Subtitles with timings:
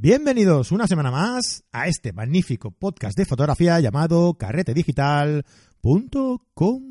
[0.00, 6.82] Bienvenidos una semana más a este magnífico podcast de fotografía llamado carretedigital.com.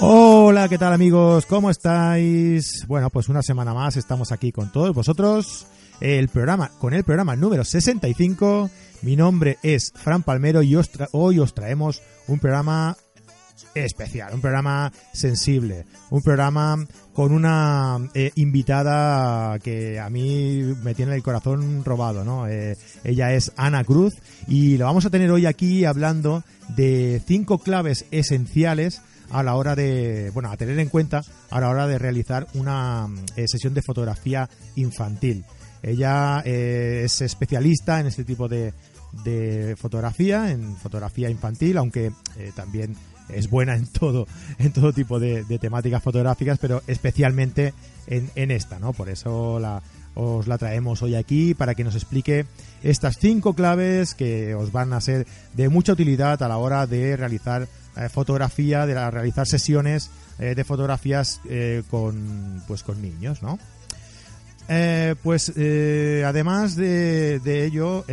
[0.00, 1.44] Hola, ¿qué tal amigos?
[1.44, 2.86] ¿Cómo estáis?
[2.86, 5.66] Bueno, pues una semana más estamos aquí con todos vosotros.
[6.00, 8.70] El programa, con el programa número 65.
[9.02, 10.76] Mi nombre es Fran Palmero y
[11.12, 12.98] hoy os traemos un programa
[13.74, 21.14] especial, un programa sensible, un programa con una eh, invitada que a mí me tiene
[21.14, 22.46] el corazón robado, ¿no?
[22.46, 24.14] Eh, ella es Ana Cruz
[24.46, 29.76] y lo vamos a tener hoy aquí hablando de cinco claves esenciales a la hora
[29.76, 33.80] de, bueno, a tener en cuenta a la hora de realizar una eh, sesión de
[33.80, 35.46] fotografía infantil.
[35.82, 38.74] Ella es especialista en este tipo de,
[39.24, 42.96] de, fotografía, en fotografía infantil, aunque eh, también
[43.28, 44.26] es buena en todo,
[44.58, 47.74] en todo tipo de, temáticas fotográficas, pero especialmente
[48.06, 48.92] en, en, esta, ¿no?
[48.92, 49.82] Por eso la,
[50.14, 52.46] os la traemos hoy aquí para que nos explique
[52.82, 57.16] estas cinco claves que os van a ser de mucha utilidad a la hora de
[57.16, 61.40] realizar eh, fotografía, de la, realizar sesiones eh, de fotografías
[61.90, 63.58] con, pues, con niños, ¿no?
[65.22, 68.04] Pues además de, ello,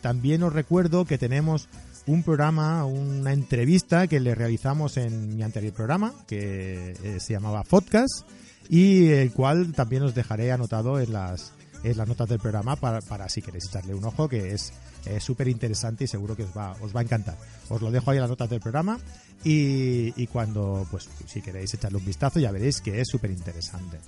[0.00, 1.68] también os recuerdo que tenemos
[2.06, 8.26] un programa, una entrevista que le realizamos en mi anterior programa, que se llamaba Podcast,
[8.68, 13.00] y el cual también os dejaré anotado en las, en las notas del programa para,
[13.00, 14.72] para si queréis echarle un ojo, que es
[15.20, 17.36] súper interesante y seguro que os va, os va a encantar.
[17.68, 18.98] Os lo dejo ahí en las notas del programa
[19.44, 23.98] y, y cuando, pues, si queréis echarle un vistazo, ya veréis que es súper interesante.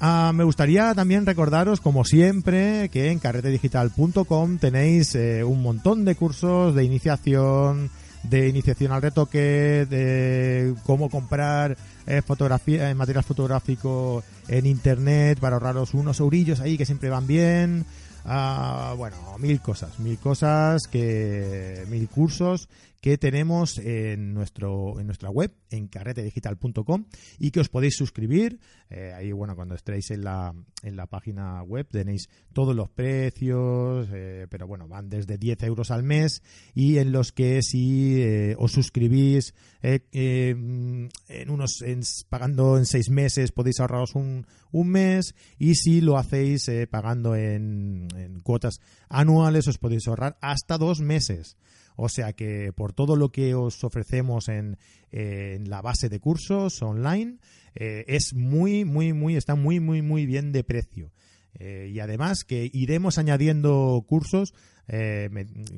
[0.00, 6.14] Uh, me gustaría también recordaros, como siempre, que en carretedigital.com tenéis eh, un montón de
[6.14, 7.90] cursos de iniciación,
[8.22, 15.56] de iniciación al retoque, de cómo comprar eh, fotografía, eh, material fotográfico en internet para
[15.56, 17.84] ahorraros unos eurillos ahí que siempre van bien.
[18.24, 22.68] Uh, bueno, mil cosas, mil cosas que, mil cursos
[23.00, 27.06] que tenemos en nuestro en nuestra web en carretedigital.com
[27.38, 28.60] y que os podéis suscribir.
[28.90, 34.08] Eh, ahí bueno cuando estéis en la en la página web tenéis todos los precios
[34.12, 36.42] eh, pero bueno van desde 10 euros al mes
[36.74, 41.08] y en los que si eh, os suscribís en
[41.48, 46.70] unos en, pagando en seis meses podéis ahorraros un, un mes y si lo hacéis
[46.90, 48.08] pagando en
[48.42, 51.56] cuotas anuales os podéis ahorrar hasta dos meses
[51.96, 54.78] o sea que por todo lo que os ofrecemos en,
[55.12, 57.38] la base de cursos online,
[57.74, 61.12] eh, es muy, muy, muy, está muy, muy, muy bien de precio.
[61.58, 64.54] Eh, y además que iremos añadiendo cursos
[64.86, 65.28] eh,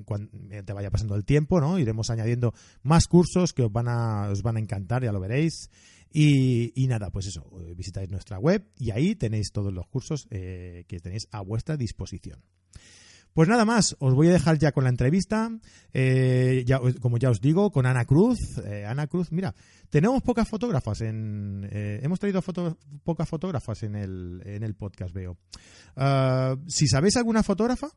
[0.05, 0.31] cuando
[0.65, 1.79] te vaya pasando el tiempo, ¿no?
[1.79, 5.71] Iremos añadiendo más cursos que os van a, os van a encantar, ya lo veréis.
[6.15, 11.27] Y, nada, pues eso, visitáis nuestra web y ahí tenéis todos los cursos que tenéis
[11.31, 12.43] a vuestra disposición.
[13.35, 15.51] Pues nada más, os voy a dejar ya con la entrevista,
[15.95, 18.39] eh, ya, como ya os digo, con Ana Cruz.
[18.67, 19.55] Eh, Ana Cruz, mira,
[19.89, 21.67] tenemos pocas fotógrafas en...
[21.71, 22.43] Eh, hemos traído
[23.05, 25.39] pocas fotógrafas en el, en el podcast, veo.
[25.97, 27.89] Uh, si sabéis alguna fotógrafa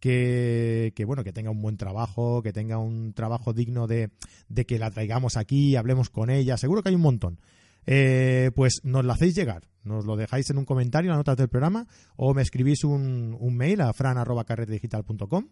[0.00, 4.12] que, que, bueno, que tenga un buen trabajo, que tenga un trabajo digno de,
[4.48, 7.38] de que la traigamos aquí, hablemos con ella, seguro que hay un montón
[7.86, 9.68] eh, pues nos lo hacéis llegar.
[9.82, 11.86] Nos lo dejáis en un comentario, en las notas del programa,
[12.16, 15.48] o me escribís un, un mail a fran.carretedigital.com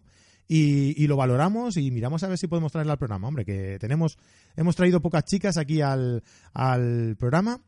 [0.47, 3.27] y, y lo valoramos y miramos a ver si podemos traerla al programa.
[3.27, 4.17] Hombre, que tenemos,
[4.55, 6.23] hemos traído pocas chicas aquí al,
[6.53, 7.61] al programa.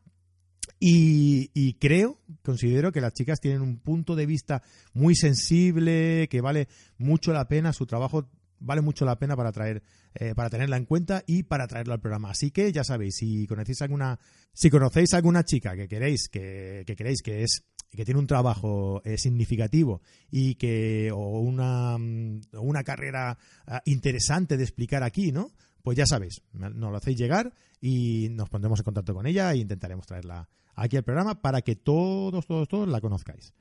[0.78, 4.62] Y, y, creo, considero que las chicas tienen un punto de vista
[4.92, 8.28] muy sensible, que vale mucho la pena, su trabajo
[8.58, 9.82] vale mucho la pena para traer
[10.14, 12.30] eh, para tenerla en cuenta y para traerlo al programa.
[12.30, 14.18] Así que ya sabéis, si conocéis alguna,
[14.52, 19.02] si conocéis alguna chica que queréis, que, que queréis que es que tiene un trabajo
[19.04, 25.50] eh, significativo y que o una, una carrera uh, interesante de explicar aquí, ¿no?
[25.82, 29.58] Pues ya sabéis, nos lo hacéis llegar y nos pondremos en contacto con ella e
[29.58, 33.54] intentaremos traerla aquí al programa para que todos, todos, todos la conozcáis.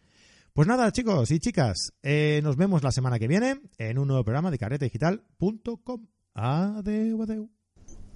[0.56, 4.24] Pues nada, chicos y chicas, eh, nos vemos la semana que viene en un nuevo
[4.24, 6.06] programa de carretedigital.com.
[6.34, 7.50] Adeu, adeu.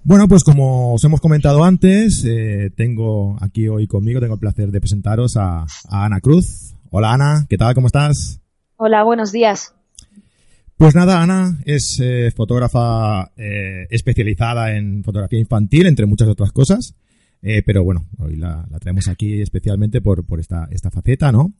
[0.04, 4.70] Bueno, pues como os hemos comentado antes, eh, tengo aquí hoy conmigo, tengo el placer
[4.70, 6.74] de presentaros a, a, Ana Cruz.
[6.88, 7.74] Hola Ana, ¿qué tal?
[7.74, 8.40] ¿Cómo estás?
[8.76, 9.74] Hola, buenos días.
[10.78, 16.94] Pues nada, Ana es eh, fotógrafa eh, especializada en fotografía infantil, entre muchas otras cosas.
[17.66, 21.52] pero bueno, hoy la, la traemos aquí especialmente por, por esta, esta faceta, ¿no?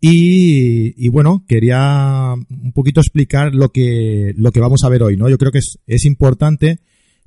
[0.00, 5.28] Y, bueno, quería un poquito explicar lo que, lo que vamos a ver hoy, ¿no?
[5.28, 6.80] Yo creo que es, es importante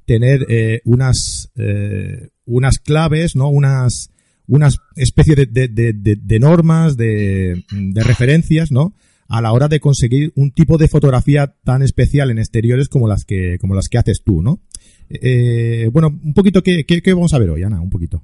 [0.05, 3.49] tener eh, unas, eh, unas claves, ¿no?
[3.49, 4.09] Unas,
[4.47, 7.61] unas especie de, de, de, normas, de,
[7.95, 8.93] referencias, ¿no?
[9.27, 13.25] A la hora de conseguir un tipo de fotografía tan especial en exteriores como las
[13.25, 14.61] que, como las que haces tú, ¿no?
[15.09, 17.81] Eh, bueno, un poquito, ¿qué, ¿qué, qué, vamos a ver hoy, Ana?
[17.81, 18.23] Un poquito.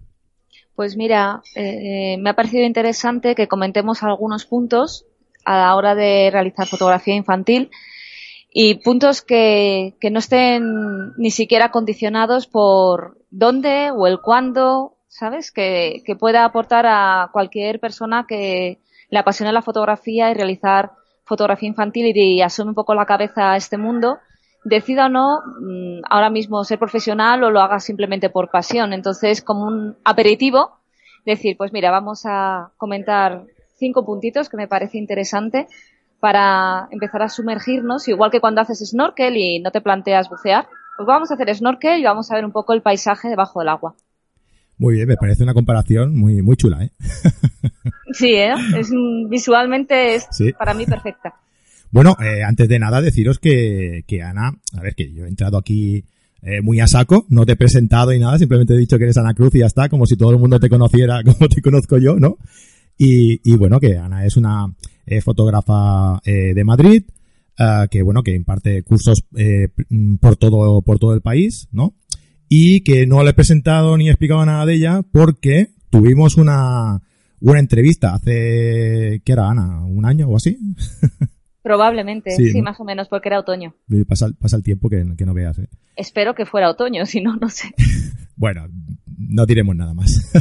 [0.78, 5.08] Pues mira, eh, me ha parecido interesante que comentemos algunos puntos
[5.44, 7.72] a la hora de realizar fotografía infantil
[8.54, 15.52] y puntos que, que no estén ni siquiera condicionados por dónde o el cuándo, ¿sabes?
[15.52, 20.92] Que, que pueda aportar a cualquier persona que le apasione la fotografía y realizar
[21.26, 24.20] fotografía infantil y, y asume un poco la cabeza a este mundo
[24.68, 28.94] decida o no mm, ahora mismo ser profesional o lo haga simplemente por pasión.
[28.94, 30.80] Entonces, como un aperitivo,
[31.26, 33.46] decir, pues mira, vamos a comentar
[33.78, 35.68] cinco puntitos que me parece interesante
[36.20, 40.68] para empezar a sumergirnos, igual que cuando haces snorkel y no te planteas bucear,
[40.98, 43.70] pues vamos a hacer snorkel y vamos a ver un poco el paisaje debajo del
[43.70, 43.96] agua.
[44.80, 46.92] Muy bien, me parece una comparación muy muy chula, ¿eh?
[48.14, 48.54] sí, ¿eh?
[48.76, 48.92] Es,
[49.28, 50.28] visualmente es
[50.58, 51.36] para mí perfecta.
[51.92, 55.58] Bueno, eh, antes de nada deciros que, que Ana, a ver, que yo he entrado
[55.58, 56.06] aquí
[56.42, 59.18] eh, muy a saco, no te he presentado y nada, simplemente he dicho que eres
[59.18, 61.98] Ana Cruz y ya está, como si todo el mundo te conociera como te conozco
[61.98, 62.38] yo, ¿no?
[62.98, 64.74] Y, y bueno, que Ana es una
[65.06, 67.04] eh, fotógrafa eh, de Madrid,
[67.60, 69.70] uh, que bueno, que imparte cursos eh,
[70.20, 71.96] por todo, por todo el país, ¿no?
[72.50, 77.02] Y que no le he presentado ni he explicado nada de ella porque tuvimos una,
[77.40, 79.86] una entrevista hace, ¿qué era Ana?
[79.86, 80.58] ¿Un año o así?
[81.68, 83.76] Probablemente, sí, más o menos, porque era otoño.
[84.08, 85.60] Pasa, pasa el tiempo que, que no veas.
[85.60, 85.68] ¿eh?
[85.98, 87.74] Espero que fuera otoño, si no, no sé.
[88.38, 88.70] bueno,
[89.18, 90.32] no diremos nada más.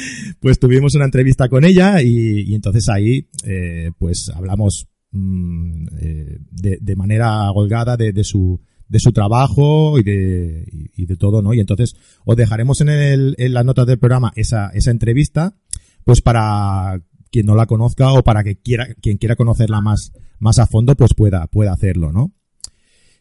[0.40, 6.38] pues tuvimos una entrevista con ella y, y entonces ahí, eh, pues hablamos mmm, eh,
[6.52, 11.16] de, de, manera holgada de, de, su de su trabajo y de, y, y de
[11.16, 11.52] todo, ¿no?
[11.52, 15.56] Y entonces os dejaremos en, el, en las notas del programa esa, esa entrevista,
[16.04, 17.02] pues para
[17.36, 20.96] quien no la conozca o para que quiera, quien quiera conocerla más, más a fondo,
[20.96, 22.32] pues pueda, pueda hacerlo, ¿no?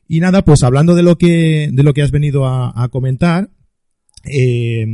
[0.08, 3.50] Y nada, pues hablando de lo que, de lo que has venido a, comentar,
[4.24, 4.86] eh,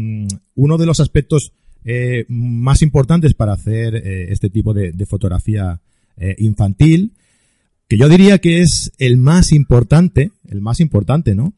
[0.55, 1.53] uno de los aspectos
[1.85, 5.79] eh, más importantes para hacer eh, este tipo de, fotografía
[6.39, 7.13] infantil,
[7.87, 11.53] que yo diría que es el más importante, el más importante, ¿no?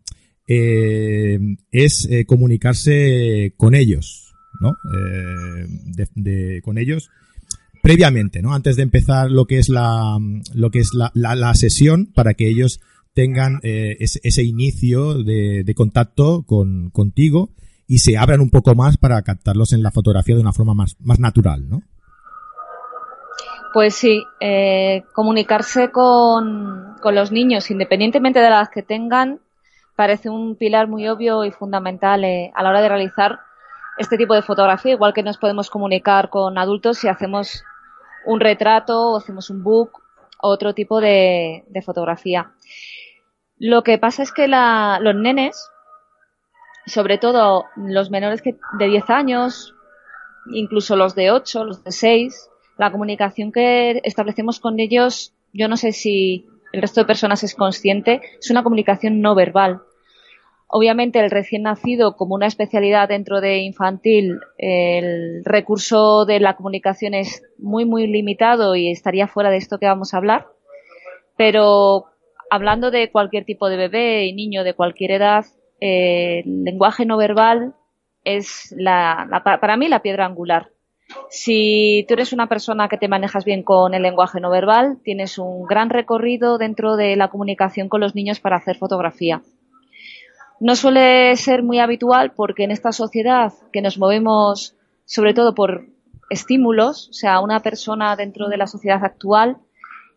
[0.48, 4.74] Es comunicarse con ellos, ¿no?
[6.62, 7.10] Con ellos
[7.84, 8.54] previamente, ¿no?
[8.54, 10.18] Antes de empezar lo que es la,
[10.56, 12.80] lo que es la, la, la sesión para que ellos
[13.14, 17.50] tengan eh, ese, inicio de, de contacto con, contigo
[17.86, 20.96] y se abran un poco más para captarlos en la fotografía de una forma más,
[21.02, 21.82] más natural, ¿no?
[23.74, 29.42] Pues sí, eh, comunicarse con, con los niños, independientemente de las que tengan,
[29.98, 33.40] parece un pilar muy obvio y fundamental eh, a la hora de realizar
[33.98, 37.66] este tipo de fotografía, igual que nos podemos comunicar con adultos si hacemos
[38.26, 40.02] un retrato o hacemos un book
[40.42, 42.52] o otro tipo de, fotografía.
[43.58, 45.70] Lo que pasa es que la, los nenes,
[46.86, 49.76] sobre todo los menores que, de 10 años,
[50.52, 55.78] incluso los de 8, los de 6, la comunicación que establecemos con ellos, yo no
[55.78, 59.82] sé si el resto de personas es consciente, es una comunicación no verbal.
[60.76, 67.14] Obviamente el recién nacido como una especialidad dentro de infantil, el recurso de la comunicación
[67.14, 70.48] es muy muy limitado y estaría fuera de esto que vamos a hablar.
[71.38, 72.06] Pero
[72.50, 75.46] hablando de cualquier tipo de bebé y niño de cualquier edad,
[75.80, 77.76] eh, el lenguaje no verbal
[78.24, 80.72] es la, la, para mí la piedra angular.
[81.30, 85.38] Si tú eres una persona que te manejas bien con el lenguaje no verbal, tienes
[85.38, 89.44] un gran recorrido dentro de la comunicación con los niños para hacer fotografía.
[90.64, 95.88] No suele ser muy habitual porque en esta sociedad que nos movemos sobre todo por
[96.30, 99.58] estímulos, o sea, una persona dentro de la sociedad actual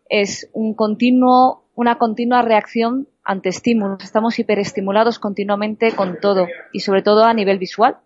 [0.07, 4.01] es un continuo, una continua reacción ante estímulos.
[4.01, 7.97] Estamos hiperestimulados continuamente con todo y sobre todo a nivel visual.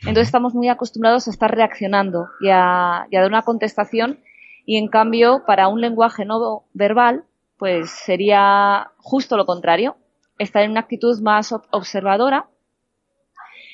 [0.00, 4.18] Entonces estamos muy acostumbrados a estar reaccionando y a, y a dar una contestación
[4.66, 7.22] y en cambio para un lenguaje no verbal
[7.56, 9.96] pues sería justo lo contrario
[10.38, 12.48] estar en una actitud más observadora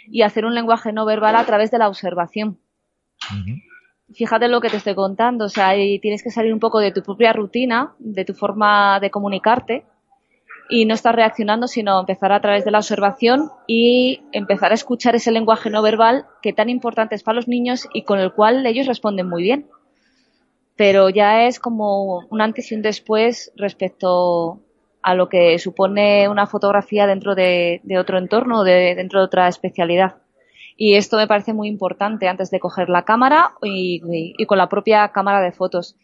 [0.09, 2.59] y hacer un lenguaje no verbal a través de la observación.
[3.31, 3.63] Uh -huh.
[4.13, 7.03] Fíjate lo que te estoy contando, o sea, tienes que salir un poco de tu
[7.03, 9.85] propia rutina, de tu forma de comunicarte
[10.69, 15.15] y no estar reaccionando, sino empezar a través de la observación y empezar a escuchar
[15.15, 18.67] ese lenguaje no verbal que tan importante es para los niños y con el cual
[18.67, 19.69] ellos responden muy bien.
[20.77, 24.61] pero ya es como un antes y un después respecto
[25.03, 30.17] a lo que supone una fotografía dentro de, otro entorno, de, dentro de otra especialidad.
[30.77, 34.01] Y esto me parece muy importante antes de coger la cámara y,
[34.39, 35.97] y, con la propia cámara de fotos.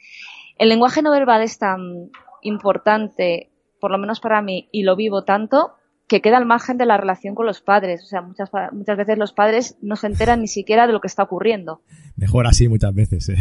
[0.59, 2.11] El lenguaje no verbal es tan
[2.43, 3.51] importante,
[3.81, 5.75] por lo menos para mí, y lo vivo tanto,
[6.09, 8.03] que queda al margen de la relación con los padres.
[8.05, 11.09] O sea, muchas, muchas veces los padres no se enteran ni siquiera de lo que
[11.09, 11.83] está ocurriendo.
[12.17, 13.37] Mejor así muchas veces, ¿eh?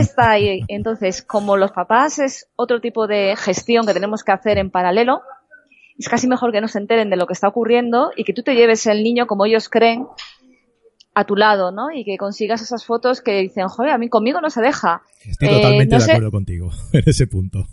[0.00, 0.62] Está ahí.
[0.68, 5.20] Entonces, como los papás es otro tipo de gestión que tenemos que hacer en paralelo,
[5.98, 8.42] es casi mejor que no se enteren de lo que está ocurriendo y que tú
[8.42, 10.06] te lleves el niño como ellos creen
[11.14, 11.90] a tu lado, ¿no?
[11.90, 15.02] Y que consigas esas fotos que dicen, joder, a mí conmigo no se deja.
[15.24, 17.66] Estoy totalmente eh, de acuerdo contigo en ese punto.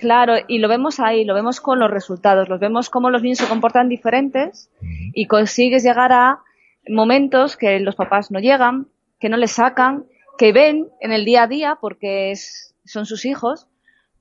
[0.00, 3.36] Claro, y lo vemos ahí, lo vemos con los resultados, los vemos cómo los niños
[3.36, 4.70] se comportan diferentes
[5.12, 6.40] y consigues llegar a
[6.88, 8.86] momentos que los papás no llegan,
[9.18, 10.06] que no les sacan,
[10.38, 13.68] que ven en el día a día porque es, son sus hijos,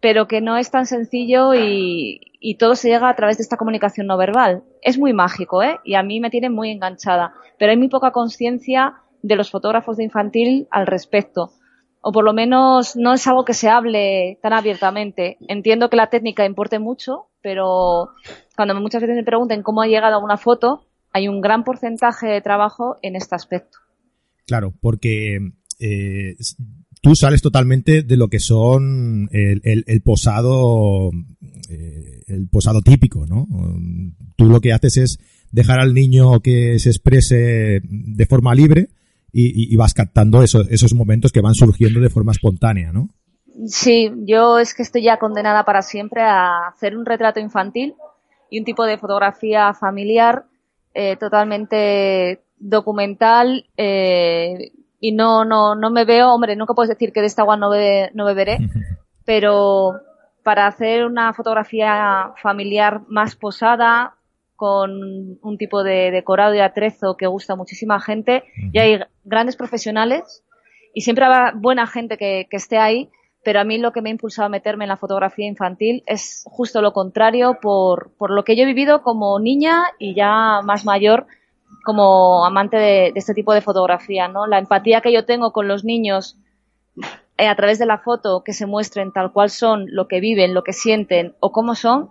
[0.02, 3.56] pero que no es tan sencillo y, y todo se llega a través de esta
[3.56, 4.64] comunicación no verbal.
[4.82, 5.80] Es muy mágico, ¿eh?
[5.86, 9.96] Y a mí me tiene muy enganchada, pero hay muy poca conciencia de los fotógrafos
[9.96, 11.54] de infantil al respecto
[12.02, 15.38] o por lo menos no es algo que se hable tan abiertamente.
[15.48, 18.10] Entiendo que la técnica importe mucho, pero
[18.56, 22.28] cuando muchas veces me pregunten cómo ha llegado a una foto, hay un gran porcentaje
[22.28, 23.80] de trabajo en este aspecto.
[24.46, 25.40] Claro, porque
[25.80, 26.36] eh,
[27.02, 31.12] tú sales totalmente de lo que son el, posado
[31.70, 33.48] eh, el posado típico, ¿no?
[34.38, 35.18] Tú lo que haces es
[35.52, 38.90] dejar al niño que se exprese de forma libre
[39.32, 43.10] y, vas captando esos momentos que van surgiendo de forma espontánea, ¿no?
[43.66, 47.96] Sí, yo es que estoy ya condenada para siempre a hacer un retrato infantil
[48.50, 50.46] y un tipo de fotografía familiar
[50.94, 57.22] eh, totalmente documental eh, y no, no, no me veo, hombre, nunca puedes decir que
[57.22, 57.70] de esta agua no,
[58.14, 58.58] no beberé,
[59.26, 59.94] pero
[60.44, 64.16] para hacer una fotografía familiar más posada,
[64.60, 69.56] con un tipo de decorado y atrezo que gusta a muchísima gente y hay grandes
[69.56, 70.44] profesionales
[70.94, 73.10] y siempre habrá buena gente que, esté ahí,
[73.42, 76.44] pero a mí lo que me ha impulsado a meterme en la fotografía infantil es
[76.46, 80.84] justo lo contrario por, por lo que yo he vivido como niña y ya más
[80.84, 81.26] mayor
[81.86, 84.46] como amante de, este tipo de fotografía, ¿no?
[84.46, 86.38] La empatía que yo tengo con los niños
[87.38, 90.54] eh, a través de la foto que se muestren tal cual son, lo que viven,
[90.54, 92.10] lo que sienten o cómo son,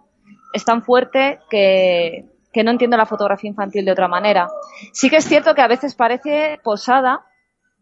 [0.52, 4.48] es tan fuerte que, que no entiendo la fotografía infantil de otra manera.
[4.92, 7.24] Sí que es cierto que a veces parece posada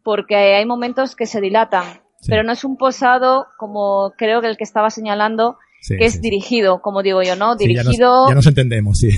[0.02, 4.56] porque hay momentos que se dilatan, pero no es un posado como creo que el
[4.56, 5.58] que estaba señalando,
[5.88, 7.56] que es dirigido, como digo yo, ¿no?
[7.56, 8.28] Dirigido.
[8.28, 9.11] Ya nos, entendemos, sí.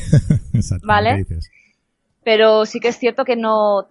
[0.82, 1.26] vale.
[2.24, 3.86] Pero sí que es cierto que no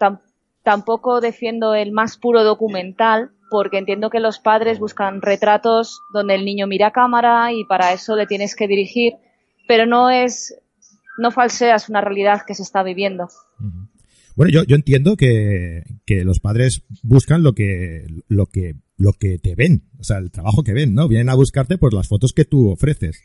[0.64, 6.46] tampoco defiendo el más puro documental, porque entiendo que los padres buscan retratos donde el
[6.46, 9.14] niño mira a cámara y para eso le tienes que dirigir,
[9.68, 10.60] pero no es
[11.18, 13.28] no falseas una realidad que se está viviendo.
[14.36, 19.40] Bueno, yo, yo entiendo que, que, los padres buscan lo que, lo que, lo que
[19.40, 21.08] te ven, o sea, el trabajo que ven, ¿no?
[21.08, 23.24] Vienen a buscarte por las fotos que tú ofreces.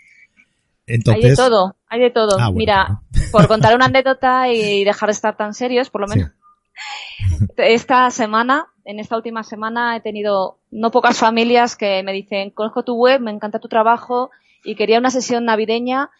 [0.86, 1.24] Entonces...
[1.24, 2.36] Hay de todo, hay de todo.
[2.38, 6.30] Ah, Mira, por contar una anécdota y dejar de estar tan serios, por lo menos.
[7.58, 12.82] Esta semana, en esta última semana, he tenido no pocas familias que me dicen, conozco
[12.84, 14.30] tu web, me encanta tu trabajo
[14.64, 16.10] y quería una sesión navideña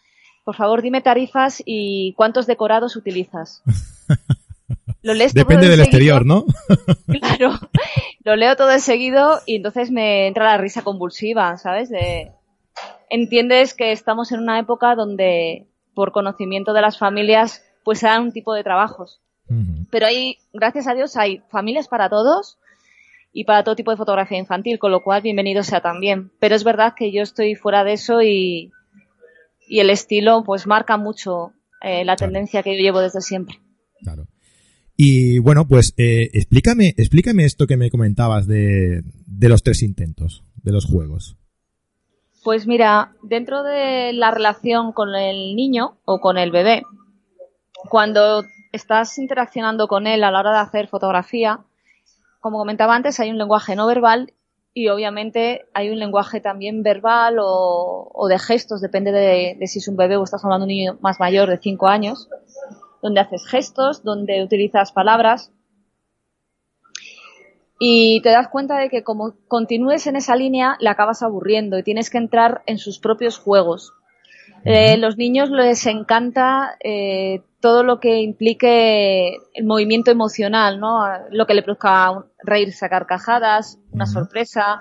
[0.43, 3.63] por favor, dime tarifas y cuántos decorados utilizas.
[5.01, 6.45] Lo lees Depende del exterior, ¿no?
[7.07, 7.59] claro.
[8.23, 11.89] Lo leo todo de seguido y entonces me entra la risa convulsiva, ¿sabes?
[11.89, 12.31] De...
[13.09, 18.23] Entiendes que estamos en una época donde, por conocimiento de las familias, pues se dan
[18.23, 19.19] un tipo de trabajos.
[19.91, 22.57] Pero hay, gracias a Dios, hay familias para todos
[23.33, 26.31] y para todo tipo de fotografía infantil, con lo cual bienvenido sea también.
[26.39, 28.71] Pero es verdad que yo estoy fuera de eso y,
[29.73, 33.59] y el estilo pues marca mucho eh, la tendencia que yo llevo desde siempre.
[34.03, 34.27] Claro.
[34.95, 40.43] Y bueno, pues eh, explícame, explícame esto que me comentabas de, de los tres intentos,
[40.61, 41.37] de los juegos.
[42.43, 46.83] Pues mira, dentro de la relación con el niño o con el bebé,
[47.89, 51.61] cuando estás interaccionando con él a la hora de hacer fotografía,
[52.41, 54.33] como comentaba antes, hay un lenguaje no verbal
[54.73, 59.95] y obviamente hay un lenguaje también verbal o, de gestos, depende de, si es un
[59.95, 62.29] bebé o estás hablando de un niño más mayor de 5 años,
[63.01, 65.51] donde haces gestos, donde utilizas palabras
[67.85, 71.83] y te das cuenta de que como continúes en esa línea le acabas aburriendo y
[71.83, 73.93] tienes que entrar en sus propios juegos.
[74.65, 81.01] Eh, los niños les encanta eh, todo lo que implique el movimiento emocional, ¿no?
[81.31, 84.79] Lo que le produzca reírse a carcajadas, una sorpresa,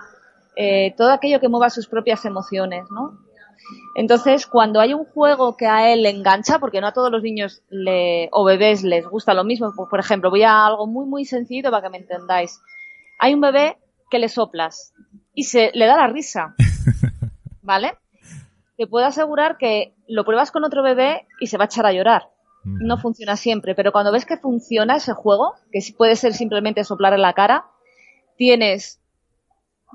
[0.56, 3.18] eh, todo aquello que mueva sus propias emociones, ¿no?
[3.96, 7.22] Entonces, cuando hay un juego que a él le engancha, porque no a todos los
[7.22, 11.24] niños le, o bebés les gusta lo mismo, por ejemplo, voy a algo muy, muy
[11.24, 12.60] sencillo para que me entendáis.
[13.18, 13.78] Hay un bebé
[14.10, 14.92] que le soplas
[15.34, 16.54] y se le da la risa,
[17.62, 17.94] ¿vale?
[18.76, 21.92] Te puedo asegurar que lo pruebas con otro bebé y se va a echar a
[21.92, 22.30] llorar.
[22.64, 27.12] No funciona siempre, pero cuando ves que funciona ese juego, que puede ser simplemente soplar
[27.12, 27.66] en la cara,
[28.36, 29.00] tienes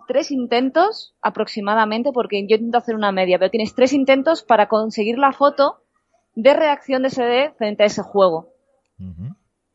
[0.07, 5.17] tres intentos aproximadamente, porque yo intento hacer una media, pero tienes tres intentos para conseguir
[5.17, 5.81] la foto
[6.35, 8.53] de reacción de ese bebé frente a ese juego.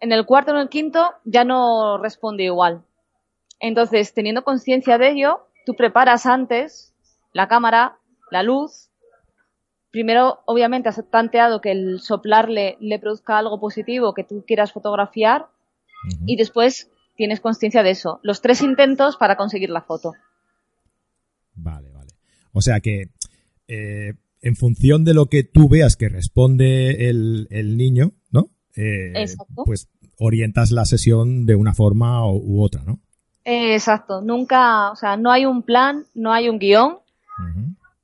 [0.00, 2.84] En el cuarto o en el quinto ya no responde igual.
[3.58, 6.94] Entonces, teniendo conciencia de ello, tú preparas antes
[7.32, 7.98] la cámara,
[8.30, 8.90] la luz.
[9.92, 15.46] Primero, obviamente, has tanteado que el soplarle le produzca algo positivo que tú quieras fotografiar.
[16.26, 18.18] Y después tienes conciencia de eso.
[18.24, 20.14] Los tres intentos para conseguir la foto.
[21.54, 22.10] Vale, vale.
[22.52, 23.10] O sea que
[23.68, 28.48] eh, en función de lo que tú veas que responde el, niño, ¿no?
[28.74, 29.62] Eh, Exacto.
[29.64, 33.00] Pues orientas la sesión de una forma u, otra, ¿no?
[33.44, 34.22] exacto.
[34.22, 36.98] Nunca, o sea, no hay un plan, no hay un guion.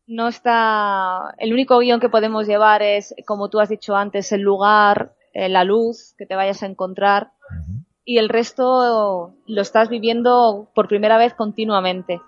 [0.08, 1.34] No está.
[1.38, 5.50] El único guion que podemos llevar es, como tú has dicho antes, el lugar, eh,
[5.50, 7.32] la luz que te vayas a encontrar
[8.06, 12.20] y el resto lo estás viviendo por primera vez continuamente.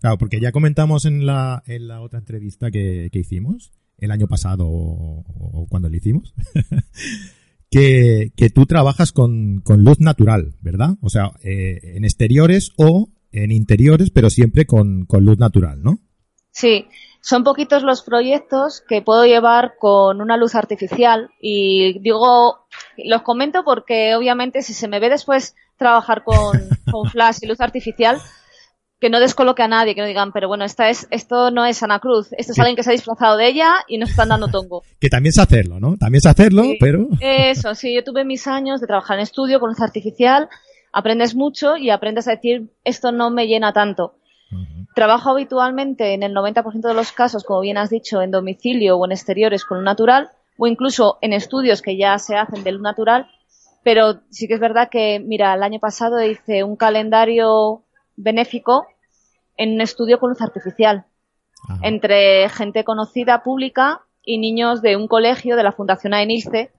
[0.00, 4.64] Claro, porque ya comentamos en la, en la otra entrevista que, hicimos, el año pasado
[4.66, 6.34] o, cuando lo hicimos,
[7.70, 10.96] que, tú trabajas con, luz natural, ¿verdad?
[11.02, 16.00] O sea, eh, en exteriores o en interiores, pero siempre con, con luz natural, ¿no?
[16.50, 16.86] Sí,
[17.20, 22.66] son poquitos los proyectos que puedo llevar con una luz artificial y digo,
[22.96, 26.60] los comento porque obviamente si se me ve después trabajar con,
[27.12, 28.18] flash y luz artificial,
[28.98, 31.82] que no descoloque a nadie, que no digan, pero bueno, esta es, esto no es
[31.82, 34.48] Ana Cruz, esto es alguien que se ha disfrazado de ella y nos están dando
[34.48, 34.82] tongo.
[35.00, 35.96] Que también sé hacerlo, ¿no?
[35.96, 37.06] También sé hacerlo, pero...
[37.20, 40.48] Eso, sí, yo tuve mis años de trabajar en estudio con luz artificial,
[40.92, 44.19] aprendes mucho y aprendes a decir, esto no me llena tanto.
[45.00, 49.06] Trabajo habitualmente en el 90% de los casos, como bien has dicho, en domicilio o
[49.06, 52.82] en exteriores con un natural, o incluso en estudios que ya se hacen de luz
[52.82, 53.26] natural,
[53.82, 57.82] pero sí que es verdad que, mira, el año pasado hice un calendario
[58.16, 58.84] benéfico
[59.56, 61.06] en un estudio con luz artificial,
[61.80, 66.72] entre gente conocida, pública, y niños de un colegio de la Fundación AENILCE,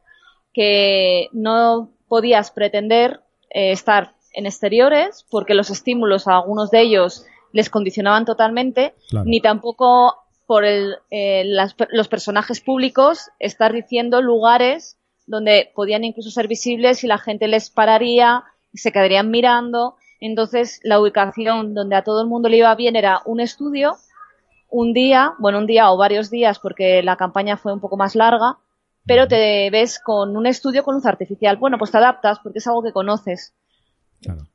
[0.53, 7.25] que no podías pretender eh, estar en exteriores porque los estímulos a algunos de ellos
[7.51, 8.93] les condicionaban totalmente,
[9.25, 10.15] ni tampoco
[10.47, 17.07] por el, eh, los personajes públicos estar diciendo lugares donde podían incluso ser visibles y
[17.07, 19.95] la gente les pararía, se quedarían mirando.
[20.19, 23.95] Entonces, la ubicación donde a todo el mundo le iba bien era un estudio,
[24.69, 28.15] un día, bueno, un día o varios días porque la campaña fue un poco más
[28.15, 28.57] larga,
[29.05, 31.57] pero te ves con un estudio con luz artificial.
[31.57, 33.53] Bueno, pues te adaptas porque es algo que conoces.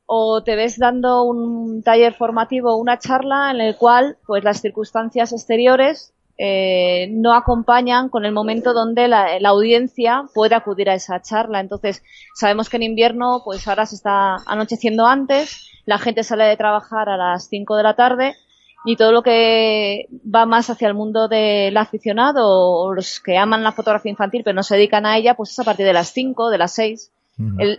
[0.07, 5.33] O te ves dando un taller formativo, una charla en el cual, pues las circunstancias
[5.33, 11.61] exteriores eh, no acompañan con el momento donde la, audiencia puede acudir a esa charla.
[11.61, 12.03] Entonces,
[12.35, 17.09] sabemos que en invierno, pues ahora se está anocheciendo antes, la gente sale de trabajar
[17.09, 18.37] a las 5 de la tarde
[18.85, 23.65] y todo lo que va más hacia el mundo del aficionado o los que aman
[23.65, 26.13] la fotografía infantil pero no se dedican a ella, pues es a partir de las
[26.13, 27.13] 5, de las 6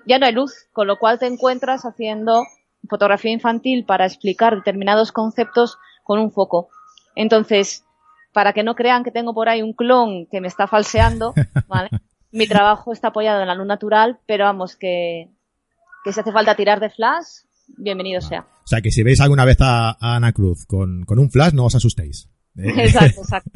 [0.06, 2.43] ya no hay luz, con lo cual te encuentras haciendo
[2.88, 6.70] fotografía infantil para explicar determinados conceptos con un foco.
[7.15, 7.84] Entonces,
[8.34, 11.34] para que no crean que tengo por ahí un clon que me está falseando,
[12.32, 15.30] mi trabajo está apoyado en la luz natural, pero vamos, que,
[16.04, 17.26] que si hace falta tirar de flash,
[17.78, 18.41] bienvenido sea.
[18.41, 21.65] O sea, que si veis alguna vez a, Ana Cruz con, con, un flash, no
[21.65, 22.30] os asustéis.
[22.58, 22.86] ¿eh?
[22.86, 23.52] Exacto, exacto.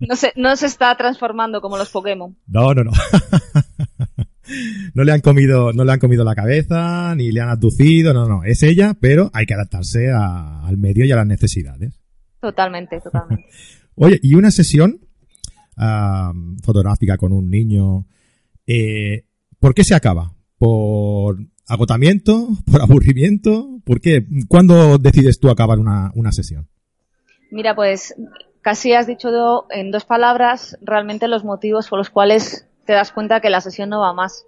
[0.00, 2.36] No se, no se está transformando como los Pokémon.
[2.46, 2.90] No, no, no.
[4.94, 8.26] No le han comido, no le han comido la cabeza, ni le han abducido, no,
[8.26, 12.00] no, es ella, pero hay que adaptarse al medio y a las necesidades.
[12.40, 13.46] Totalmente, totalmente.
[13.94, 15.00] Oye, y una sesión
[16.62, 18.06] fotográfica con un niño,
[18.66, 19.24] eh,
[19.58, 20.34] ¿por qué se acaba?
[20.58, 22.48] ¿Por agotamiento?
[22.70, 23.80] ¿Por aburrimiento?
[23.84, 24.26] ¿Por qué?
[24.48, 26.68] ¿Cuándo decides tú acabar una, una sesión?
[27.50, 28.14] Mira, pues
[28.62, 29.30] casi has dicho
[29.70, 33.88] en dos palabras realmente los motivos por los cuales te das cuenta que la sesión
[33.88, 34.44] no va más.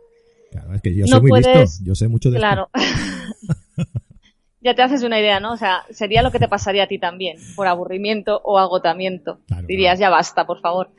[0.50, 2.70] Claro, es que yo soy muy listo, yo sé mucho de Claro.
[4.60, 5.52] ya te haces una idea, ¿no?
[5.52, 9.38] O sea, sería lo que te pasaría a ti también, por aburrimiento o agotamiento.
[9.68, 10.90] Dirías, ya basta, por favor.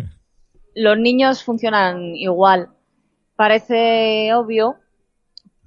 [0.74, 2.70] Los niños funcionan igual.
[3.36, 4.78] Parece obvio,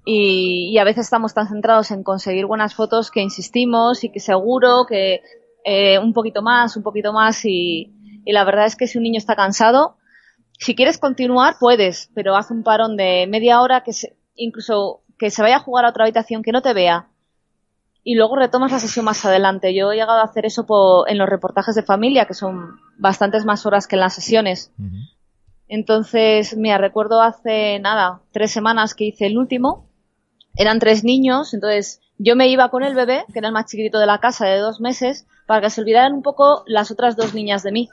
[0.03, 4.85] y, a veces estamos tan centrados en conseguir buenas fotos que insistimos y que seguro
[4.85, 5.21] que
[5.63, 7.93] eh, un poquito más, un poquito más y,
[8.25, 9.95] la verdad es que si un niño está cansado,
[10.59, 13.91] si quieres continuar puedes, pero haz un parón de media hora que
[14.35, 17.07] incluso que se vaya a jugar a otra habitación que no te vea
[18.03, 19.73] y luego retomas la sesión más adelante.
[19.73, 20.65] Yo he llegado a hacer eso
[21.07, 24.71] en los reportajes de familia, que son bastantes más horas que en las sesiones.
[25.67, 29.89] Entonces, mira, recuerdo hace nada, tres semanas que hice el último
[30.55, 33.99] eran tres niños, entonces yo me iba con el bebé, que era el más chiquitito
[33.99, 37.33] de la casa, de dos meses, para que se olvidaran un poco las otras dos
[37.33, 37.89] niñas de mí.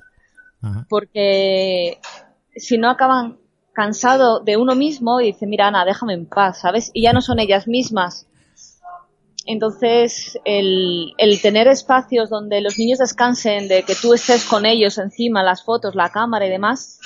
[0.88, 1.98] Porque
[2.56, 3.38] si no acaban
[3.72, 6.90] cansado de uno mismo y dicen, mira Ana, déjame en paz, ¿sabes?
[6.92, 8.26] Y ya no son ellas mismas.
[9.46, 14.98] Entonces, el, el tener espacios donde los niños descansen, de que tú estés con ellos
[14.98, 17.00] encima, las fotos, la cámara y demás,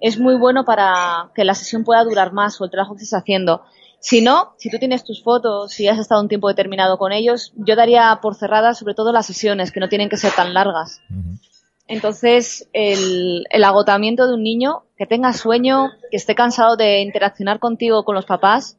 [0.00, 3.18] es muy bueno para que la sesión pueda durar más o el trabajo que estés
[3.18, 3.62] haciendo.
[4.00, 7.52] Si no, si tú tienes tus fotos, si has estado un tiempo determinado con ellos,
[7.56, 11.00] yo daría por cerradas sobre todo las sesiones, que no tienen que ser tan largas.
[11.86, 18.04] Entonces, el, agotamiento de un niño, que tenga sueño, que esté cansado de interaccionar contigo
[18.04, 18.78] con los papás.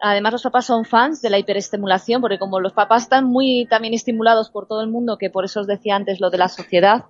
[0.00, 3.94] Además, los papás son fans de la hiperestimulación, porque como los papás están muy también
[3.94, 7.04] estimulados por todo el mundo, que por eso os decía antes lo de la sociedad,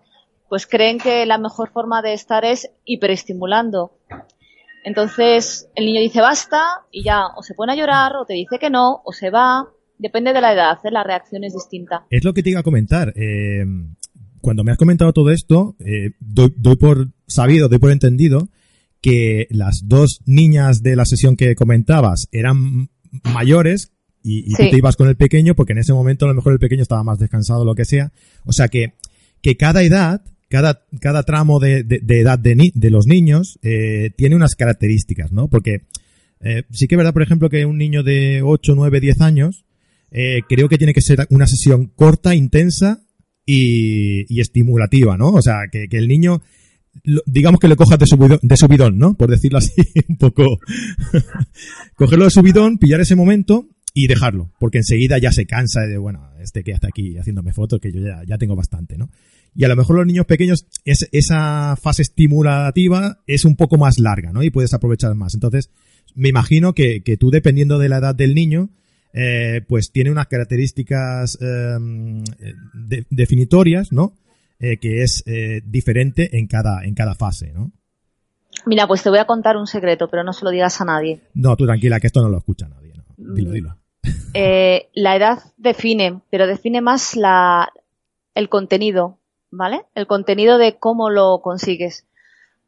[0.48, 3.92] pues creen que la mejor forma de estar es hiperestimulando.
[4.84, 8.60] Entonces el niño dice basta y ya o se pone a llorar o te dice
[8.60, 9.66] que no o se va.
[9.98, 10.90] Depende de la edad, ¿eh?
[10.92, 12.04] la reacción es distinta.
[12.10, 13.12] Es lo que te iba a comentar.
[13.16, 13.64] Eh,
[14.46, 18.48] cuando me has comentado todo esto, eh, doy, por sabido, doy por entendido
[19.00, 22.90] que las dos niñas de la sesión que comentabas eran
[23.24, 23.90] mayores
[24.22, 26.60] y, tú te ibas con el pequeño porque en ese momento a lo mejor el
[26.60, 28.12] pequeño estaba más descansado o lo que sea.
[28.44, 28.92] O sea que,
[29.42, 34.36] que cada edad cada, cada tramo de, de, edad de, de, los niños eh, tiene
[34.36, 35.48] unas características, ¿no?
[35.48, 35.80] Porque
[36.38, 39.64] eh, sí que es verdad, por ejemplo, que un niño de 8, 9, 10 años,
[40.12, 43.05] eh, creo que tiene que ser una sesión corta, intensa
[43.46, 45.30] y, estimulativa, ¿no?
[45.30, 46.42] O sea, que, el niño,
[47.26, 49.14] digamos que le cojas de subidón, de subidón, ¿no?
[49.14, 49.72] Por decirlo así,
[50.08, 50.58] un poco.
[51.94, 56.28] Cogerlo de subidón, pillar ese momento y dejarlo, porque enseguida ya se cansa de, bueno,
[56.40, 59.10] este que está aquí haciéndome fotos, que yo ya, ya tengo bastante, ¿no?
[59.54, 63.98] Y a lo mejor los niños pequeños, es, esa fase estimulativa es un poco más
[63.98, 64.42] larga, ¿no?
[64.42, 65.32] Y puedes aprovechar más.
[65.32, 65.70] Entonces,
[66.14, 68.68] me imagino que, que tú, dependiendo de la edad del niño,
[69.16, 72.22] eh, pues tiene unas características em,
[73.08, 74.12] definitorias, ¿no?
[74.60, 77.72] Eh, que es eh, diferente en cada, en cada fase, ¿no?
[78.66, 81.20] Mira, pues te voy a contar un secreto, pero no se lo digas a nadie.
[81.34, 82.92] No, tú tranquila, que esto no lo escucha nadie.
[82.94, 83.34] ¿no?
[83.34, 83.76] Dilo, dilo.
[84.34, 87.72] Eh, la edad define, pero define más la,
[88.34, 89.18] el contenido,
[89.50, 89.82] ¿vale?
[89.94, 92.06] El contenido de cómo lo consigues.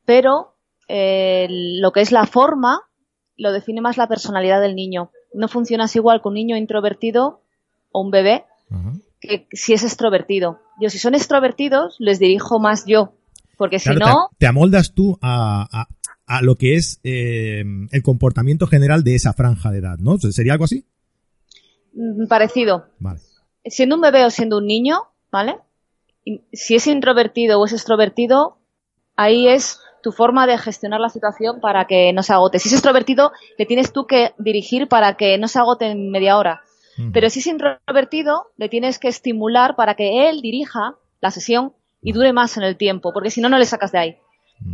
[0.05, 0.55] Pero
[0.89, 2.81] eh, lo que es la forma
[3.37, 5.11] lo define más la personalidad del niño.
[5.33, 7.43] No funcionas igual con un niño introvertido
[7.93, 8.45] o un bebé
[9.21, 10.61] que si es extrovertido.
[10.81, 13.15] Yo, si son extrovertidos, les dirijo más yo.
[13.57, 14.31] Porque si no.
[14.39, 15.87] Te, amoldas tú a,
[16.27, 20.19] a, lo que es eh, el comportamiento general de esa franja de edad, ¿no?
[20.19, 20.85] ¿Sería algo así?
[21.93, 22.87] Mm, parecido.
[23.01, 23.21] Vale.
[23.65, 24.99] Siendo un bebé o siendo un niño,
[25.33, 25.57] ¿vale?
[26.53, 28.59] Si es introvertido o es extrovertido,
[29.17, 32.59] ahí es tu forma de gestionar la situación para que no se agote.
[32.59, 36.37] Si es extrovertido, le tienes tú que dirigir para que no se agote en media
[36.37, 36.63] hora.
[37.13, 42.11] Pero si es introvertido, le tienes que estimular para que él dirija la sesión y
[42.11, 44.17] dure más en el tiempo, porque si no, no le sacas de ahí.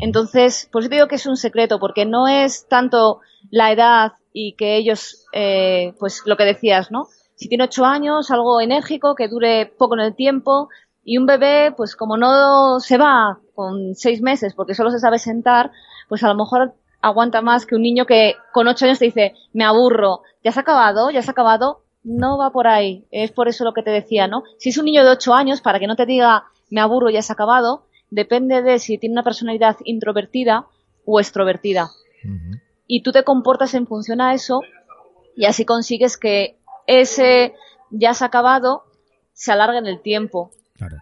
[0.00, 4.54] Entonces, por eso digo que es un secreto, porque no es tanto la edad y
[4.54, 7.08] que ellos, eh, pues lo que decías, ¿no?
[7.34, 10.70] Si tiene ocho años, algo enérgico, que dure poco en el tiempo,
[11.04, 15.18] y un bebé, pues como no se va con seis meses porque solo se sabe
[15.18, 15.70] sentar,
[16.08, 19.34] pues a lo mejor aguanta más que un niño que con ocho años te dice,
[19.52, 21.10] me aburro, ¿ya has acabado?
[21.10, 21.82] ¿Ya has acabado?
[22.02, 23.04] No va por ahí.
[23.10, 24.42] Es por eso lo que te decía, ¿no?
[24.58, 27.18] Si es un niño de ocho años, para que no te diga, me aburro, ya
[27.18, 30.66] has acabado, depende de si tiene una personalidad introvertida
[31.04, 31.90] o extrovertida.
[32.86, 34.60] Y tú te comportas en función a eso
[35.36, 37.54] y así consigues que ese
[37.90, 38.84] ya has acabado
[39.34, 40.52] se alargue en el tiempo.
[40.74, 40.96] Claro.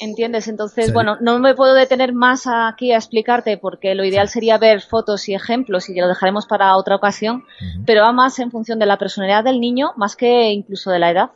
[0.00, 0.48] ¿Entiendes?
[0.48, 4.80] Entonces, bueno, no me puedo detener más aquí a explicarte porque lo ideal sería ver
[4.80, 7.44] fotos y ejemplos y lo dejaremos para otra ocasión,
[7.86, 11.10] pero va más en función de la personalidad del niño más que incluso de la
[11.10, 11.30] edad.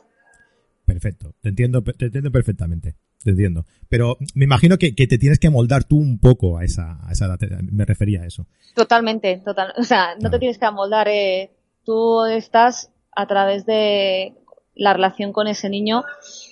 [0.84, 3.64] Perfecto, te entiendo, te entiendo perfectamente, te entiendo.
[3.88, 7.26] Pero me imagino que, te tienes que moldar tú un poco a esa, a esa
[7.26, 7.38] edad,
[7.70, 8.46] me refería a eso.
[8.74, 9.72] Totalmente, total.
[9.76, 11.50] O sea, no, te tienes que amoldar, eh,
[11.84, 14.34] tú estás a través de
[14.74, 16.04] la relación con ese niño,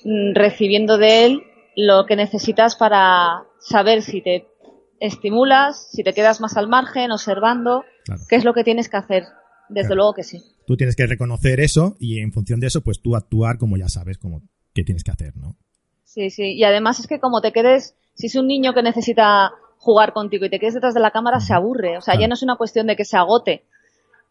[0.04, 1.42] mm, recibiendo de él
[1.76, 4.48] lo que necesitas para saber si te
[4.98, 7.84] estimulas, si te quedas más al margen, observando,
[8.28, 9.24] qué es lo que tienes que hacer.
[9.68, 10.40] Desde luego que sí.
[10.64, 13.88] tú tienes que reconocer eso y en función de eso, pues tú actuar como ya
[13.88, 15.56] sabes como qué tienes que hacer, ¿no?
[16.04, 16.54] Sí, sí.
[16.54, 20.46] Y además es que como te quedes, si es un niño que necesita jugar contigo
[20.46, 21.98] y te quedes detrás de la cámara, se aburre.
[21.98, 23.64] O sea, ya no es una cuestión de que se agote,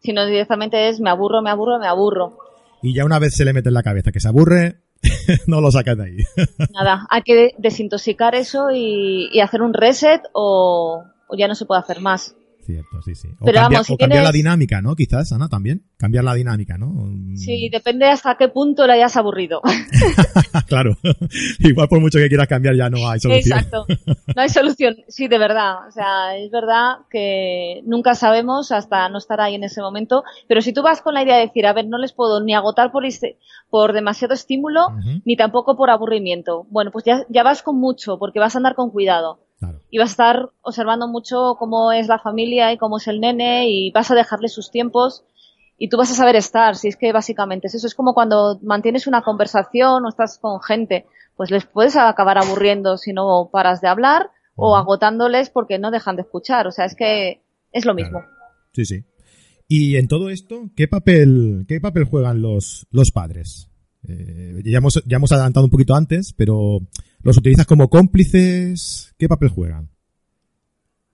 [0.00, 2.38] sino directamente es me aburro, me aburro, me aburro.
[2.82, 4.80] Y ya una vez se le mete en la cabeza que se aburre,
[5.46, 6.16] no lo sacas de ahí.
[6.74, 11.04] Nada, hay que desintoxicar eso y, hacer un reset o
[11.36, 12.36] ya no se puede hacer más.
[12.66, 13.28] Cierto, sí, sí.
[13.38, 13.46] O,
[13.96, 14.96] cambiar, la dinámica, ¿no?
[14.96, 15.84] Quizás, Ana, también.
[15.98, 16.96] Cambiar la dinámica, ¿no?
[17.36, 19.62] Sí, depende hasta qué punto le hayas aburrido.
[20.66, 20.96] claro.
[21.60, 23.58] Igual por mucho que quieras cambiar ya no hay solución.
[23.58, 23.86] Exacto.
[24.34, 24.96] No hay solución.
[25.06, 25.86] Sí, de verdad.
[25.86, 30.24] O sea, es verdad que nunca sabemos hasta no estar ahí en ese momento.
[30.48, 32.52] Pero si tú vas con la idea de decir, a ver, no les puedo ni
[32.52, 33.04] agotar por,
[33.70, 34.88] por demasiado estímulo,
[35.24, 36.66] ni tampoco por aburrimiento.
[36.68, 39.45] Bueno, pues ya, ya vas con mucho, porque vas a andar con cuidado.
[39.90, 43.70] Y vas a estar observando mucho cómo es la familia y cómo es el nene
[43.70, 45.24] y vas a dejarle sus tiempos
[45.78, 47.86] y tú vas a saber estar, si es que básicamente es eso.
[47.86, 52.96] Es como cuando mantienes una conversación o estás con gente, pues les puedes acabar aburriendo
[52.96, 56.66] si no paras de hablar o agotándoles porque no dejan de escuchar.
[56.66, 57.42] O sea, es que
[57.72, 58.20] es lo mismo.
[58.72, 59.04] Sí, sí.
[59.68, 63.68] Y en todo esto, ¿qué papel, qué papel juegan los, los padres?
[64.08, 66.80] Eh, ya, hemos, ya hemos adelantado un poquito antes, pero
[67.22, 69.14] ¿los utilizas como cómplices?
[69.18, 69.88] ¿Qué papel juegan?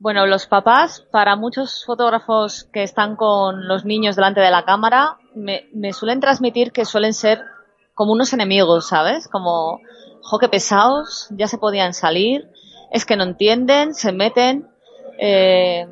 [0.02, 5.16] Bueno, los papás, para muchos fotógrafos que están con los niños delante de la cámara,
[5.36, 7.40] me, suelen transmitir que suelen ser
[7.94, 9.28] como unos enemigos, ¿sabes?
[9.28, 9.80] Como,
[10.22, 12.48] jo, qué pesados, ya se podían salir,
[12.90, 14.68] es que no entienden, se meten.
[15.20, 15.86] Eh,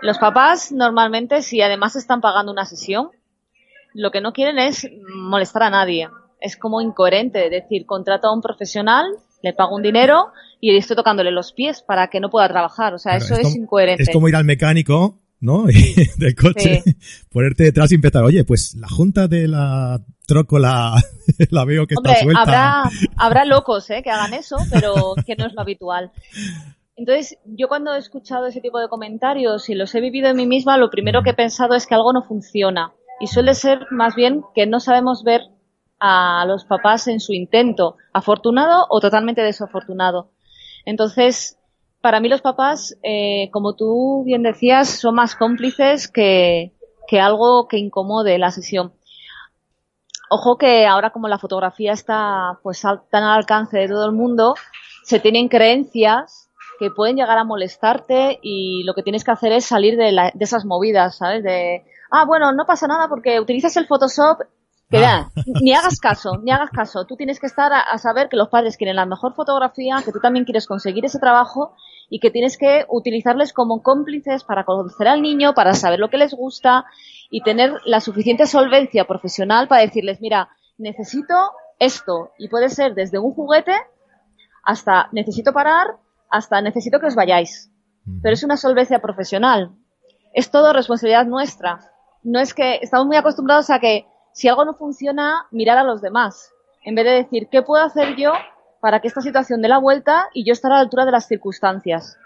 [0.00, 3.10] los papás normalmente, si además están pagando una sesión,
[3.92, 6.08] lo que no quieren es molestar a nadie.
[6.42, 9.06] Es como incoherente, decir, contrato a un profesional,
[9.42, 10.28] le pago un dinero
[10.60, 12.94] y estoy tocándole los pies para que no pueda trabajar.
[12.94, 14.04] O sea, eso es, incoherente.
[14.04, 15.64] Es como ir al mecánico, ¿no?
[16.16, 16.82] del coche,
[17.30, 20.94] ponerte detrás y empezar, oye, pues la junta de la trócola
[21.50, 22.42] la veo que está suelta.
[22.42, 22.82] Habrá,
[23.16, 24.02] habrá locos, ¿eh?
[24.02, 26.12] Que hagan eso, pero que no es lo habitual.
[26.96, 30.46] Entonces, yo cuando he escuchado ese tipo de comentarios y los he vivido en mí
[30.46, 34.14] misma, lo primero que he pensado es que algo no funciona y suele ser más
[34.14, 35.42] bien que no sabemos ver
[36.04, 40.32] a los papás en su intento, afortunado o totalmente desafortunado.
[40.84, 41.58] Entonces,
[42.00, 46.72] para mí los papás, eh, como tú bien decías, son más cómplices que,
[47.06, 48.94] que algo que incomode la sesión.
[50.28, 54.54] Ojo que ahora como la fotografía está pues tan al alcance de todo el mundo,
[55.04, 59.66] se tienen creencias que pueden llegar a molestarte y lo que tienes que hacer es
[59.66, 61.44] salir de, de esas movidas, ¿sabes?
[61.44, 64.40] De, ah, bueno, no pasa nada porque utilizas el Photoshop,
[64.92, 65.30] que ah.
[65.62, 67.06] ni hagas caso, ni hagas caso.
[67.06, 70.20] Tú tienes que estar a, saber que los padres quieren la mejor fotografía, que tú
[70.20, 71.74] también quieres conseguir ese trabajo
[72.10, 76.18] y que tienes que utilizarles como cómplices para conocer al niño, para saber lo que
[76.18, 76.84] les gusta
[77.30, 81.34] y tener la suficiente solvencia profesional para decirles, mira, necesito
[81.78, 82.32] esto.
[82.38, 83.74] Y puede ser desde un juguete
[84.62, 85.96] hasta necesito parar,
[86.28, 87.72] hasta necesito que os vayáis.
[88.22, 89.70] Pero es una solvencia profesional.
[90.34, 94.74] Es todo responsabilidad nuestra no es que estamos muy acostumbrados a que si algo no
[94.74, 96.52] funciona, mirar a los demás,
[96.84, 98.32] en vez de decir, ¿qué puedo hacer yo
[98.80, 101.28] para que esta situación dé la vuelta y yo estar a la altura de las
[101.28, 102.18] circunstancias?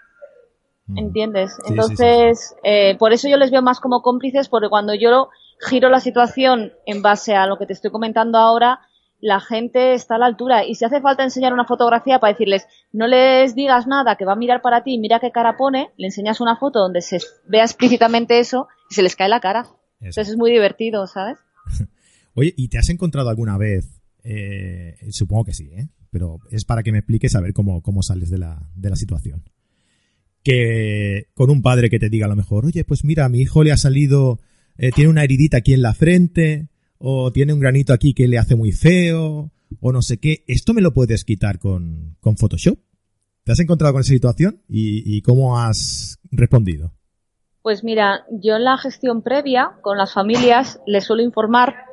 [0.86, 0.98] Mm.
[0.98, 1.58] ¿Entiendes?
[1.68, 5.28] Entonces, eh, por eso yo les veo más como cómplices, porque cuando yo
[5.68, 8.80] giro la situación en base a lo que te estoy comentando ahora,
[9.20, 10.64] la gente está a la altura.
[10.64, 14.32] Y si hace falta enseñar una fotografía para decirles, no les digas nada, que va
[14.32, 17.64] a mirar para ti, mira qué cara pone, le enseñas una foto donde se vea
[17.64, 19.66] explícitamente eso y se les cae la cara.
[20.00, 21.38] Entonces es muy divertido, ¿sabes?
[22.38, 24.02] Oye, ¿y te has encontrado alguna vez?
[24.22, 25.88] Eh, supongo que sí, ¿eh?
[26.10, 28.96] Pero es para que me expliques a ver cómo, cómo sales de la, de la
[28.96, 29.42] situación.
[30.44, 33.40] Que con un padre que te diga a lo mejor, oye, pues mira, a mi
[33.40, 34.38] hijo le ha salido,
[34.76, 36.68] eh, tiene una heridita aquí en la frente,
[36.98, 40.44] o tiene un granito aquí que le hace muy feo, o no sé qué.
[40.46, 42.78] ¿Esto me lo puedes quitar con, con Photoshop?
[43.44, 46.92] ¿Te has encontrado con esa situación y, y cómo has respondido?
[47.62, 51.85] Pues mira, yo en la gestión previa con las familias les suelo informar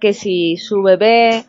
[0.00, 1.44] que si su bebé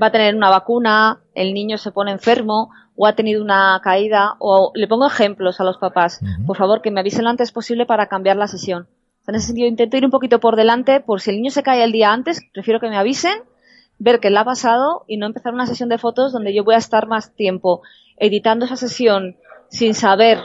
[0.00, 4.34] va a tener una vacuna, el niño se pone enfermo o ha tenido una caída
[4.38, 7.86] o le pongo ejemplos a los papás, por favor que me avisen lo antes posible
[7.86, 8.88] para cambiar la sesión.
[9.26, 11.84] En ese sentido intento ir un poquito por delante por si el niño se cae
[11.84, 13.42] el día antes, prefiero que me avisen,
[13.98, 16.74] ver qué le ha pasado y no empezar una sesión de fotos donde yo voy
[16.74, 17.82] a estar más tiempo
[18.16, 19.36] editando esa sesión
[19.68, 20.40] sin saber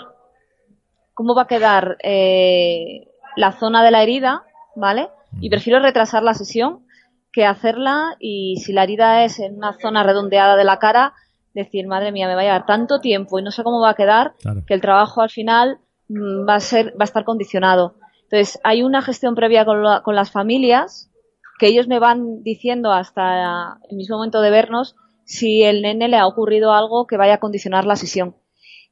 [1.14, 4.44] cómo va a quedar eh, la zona de la herida,
[4.76, 5.10] ¿vale?
[5.40, 6.86] Y prefiero retrasar la sesión
[7.34, 11.14] que hacerla y si la herida es en una zona redondeada de la cara,
[11.54, 13.96] decir, madre mía, me va a llevar tanto tiempo y no sé cómo va a
[13.96, 14.36] quedar,
[14.68, 17.96] que el trabajo al final mm, va a ser, va a estar condicionado.
[18.24, 21.12] Entonces, hay una gestión previa con, con las familias
[21.60, 26.18] que ellos me van diciendo hasta el mismo momento de vernos si el nene le
[26.18, 28.36] ha ocurrido algo que vaya a condicionar la sesión.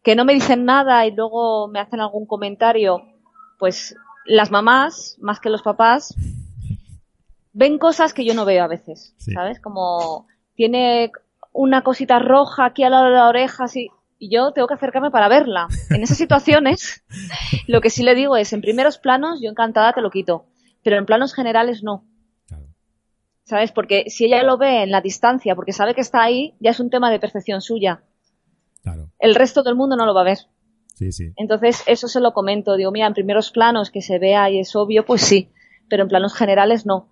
[0.04, 3.04] Que no me dicen nada y luego me hacen algún comentario,
[3.60, 6.16] pues las mamás, más que los papás,
[7.54, 9.60] ven cosas que yo no veo a veces, ¿sabes?
[9.60, 11.12] Como tiene
[11.54, 15.12] una cosita roja aquí al lado de la oreja, así, y yo tengo que acercarme
[15.12, 15.68] para verla.
[15.90, 17.04] En esas situaciones,
[17.68, 20.46] lo que sí le digo es, en primeros planos, yo encantada te lo quito,
[20.84, 22.06] pero en planos generales no.
[23.44, 23.72] ¿Sabes?
[23.74, 26.80] Porque si ella lo ve en la distancia, porque sabe que está ahí, ya es
[26.80, 28.04] un tema de percepción suya.
[29.20, 30.38] El resto del mundo no lo va a ver.
[30.94, 31.34] Sí, sí.
[31.36, 32.78] Entonces, eso se lo comento.
[32.78, 35.52] Digo, mira, en primeros planos que se vea y es obvio, pues sí,
[35.90, 37.10] pero en planos generales no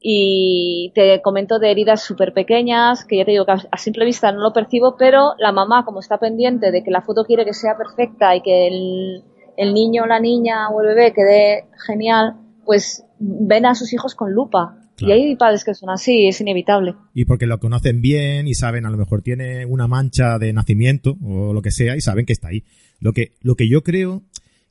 [0.00, 4.30] y te comento de heridas súper pequeñas, que ya te digo que a simple vista
[4.30, 7.54] no lo percibo, pero la mamá, como está pendiente de que la foto quiere que
[7.54, 9.24] sea perfecta y que el,
[9.56, 14.32] el niño la niña o el bebé quede genial, pues ven a sus hijos con
[14.32, 14.76] lupa.
[15.00, 16.96] Y hay padres que son así, es inevitable.
[17.14, 21.16] Y porque lo conocen bien y saben, a lo mejor tiene una mancha de nacimiento
[21.22, 22.64] o lo que sea y saben que está ahí.
[22.98, 24.24] Lo que, lo que yo creo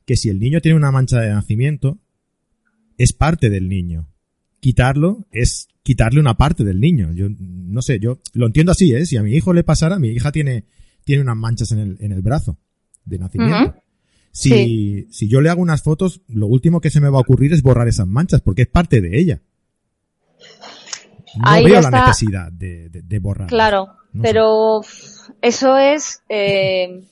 [0.04, 1.96] que si el niño tiene una mancha de nacimiento,
[2.98, 4.06] es parte del niño
[4.60, 7.12] quitarlo es quitarle una parte del niño.
[7.12, 9.06] Yo no sé, yo lo entiendo así, ¿eh?
[9.06, 10.64] Si a mi hijo le pasara, mi hija tiene,
[11.04, 12.58] tiene unas manchas en el, en el brazo
[13.04, 13.74] de nacimiento.
[14.30, 17.52] Si, si yo le hago unas fotos, lo último que se me va a ocurrir
[17.52, 19.40] es borrar esas manchas, porque es parte de ella.
[21.36, 23.48] No veo la necesidad de, de, borrar.
[23.48, 23.88] Claro,
[24.20, 24.82] pero
[25.40, 27.02] eso es, eh,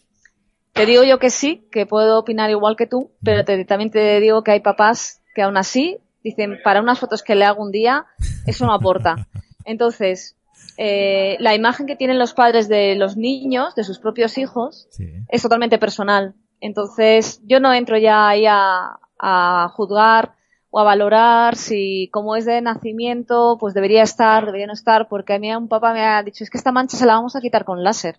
[0.72, 4.42] te digo yo que sí, que puedo opinar igual que tú, pero también te digo
[4.42, 8.06] que hay papás que aún así dicen, para unas fotos que le hago un día,
[8.46, 9.28] eso no aporta.
[9.64, 10.36] Entonces,
[10.76, 14.88] eh, la imagen que tienen los padres de los niños, de sus propios hijos,
[15.28, 16.34] es totalmente personal.
[16.60, 20.34] Entonces, yo no entro ya ahí a, a, juzgar
[20.70, 25.34] o a valorar si, como es de nacimiento, pues debería estar, debería no estar, porque
[25.34, 27.40] a mí un papá me ha dicho, es que esta mancha se la vamos a
[27.40, 28.18] quitar con láser.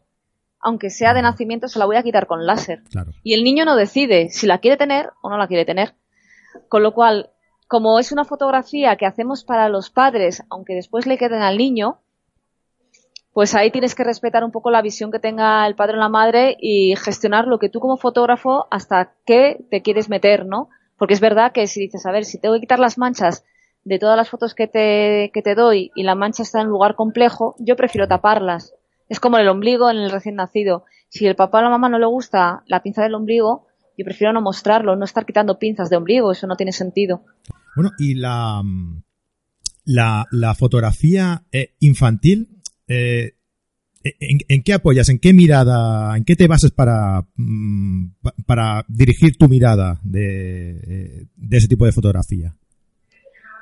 [0.59, 2.81] Aunque sea de nacimiento, se la voy a quitar con láser.
[3.21, 5.95] Y el niño no decide si la quiere tener o no la quiere tener.
[6.69, 7.31] Con lo cual,
[7.67, 11.99] como es una fotografía que hacemos para los padres, aunque después le queden al niño,
[13.33, 16.09] pues ahí tienes que respetar un poco la visión que tenga el padre o la
[16.09, 20.69] madre y gestionar lo que tú como fotógrafo hasta qué te quieres meter, ¿no?
[20.97, 23.45] Porque es verdad que si dices, a ver, si tengo que quitar las manchas
[23.83, 26.73] de todas las fotos que te, que te doy y la mancha está en un
[26.73, 28.73] lugar complejo, yo prefiero taparlas.
[29.07, 30.85] Es como el ombligo en el recién nacido.
[31.09, 33.66] Si el papá o la mamá no le gusta la pinza del ombligo,
[33.97, 37.23] yo prefiero no mostrarlo, no estar quitando pinzas de ombligo, eso no tiene sentido.
[37.75, 38.63] Bueno, y la,
[39.85, 42.47] la, fotografía eh, infantil,
[42.87, 43.33] eh,
[44.03, 45.09] ¿en, qué apoyas?
[45.09, 46.15] ¿En qué mirada?
[46.15, 48.09] ¿En qué te bases para, mm,
[48.45, 52.53] para dirigir tu mirada de, eh, de ese tipo de fotografía?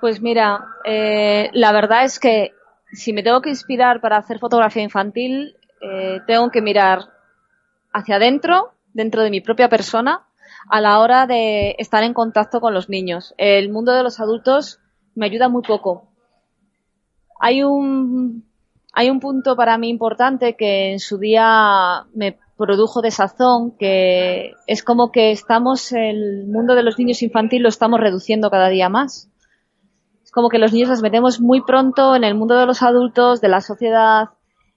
[0.02, 2.52] Pues mira, la verdad es que
[2.92, 5.56] si me tengo que inspirar para hacer fotografía infantil,
[6.28, 7.00] tengo que mirar
[7.92, 10.26] hacia adentro dentro de mi propia persona
[10.70, 13.36] a la hora de estar en contacto con los niños.
[13.38, 14.80] El mundo de los adultos
[15.14, 16.08] me ayuda muy poco.
[17.40, 18.46] Hay un,
[18.94, 24.82] hay un punto para mí importante que en su día me produjo desazón, que es
[24.82, 29.30] como que estamos, el mundo de los niños infantil lo estamos reduciendo cada día más.
[30.24, 33.42] Es como que los niños los metemos muy pronto en el mundo de los adultos,
[33.42, 34.30] de la sociedad,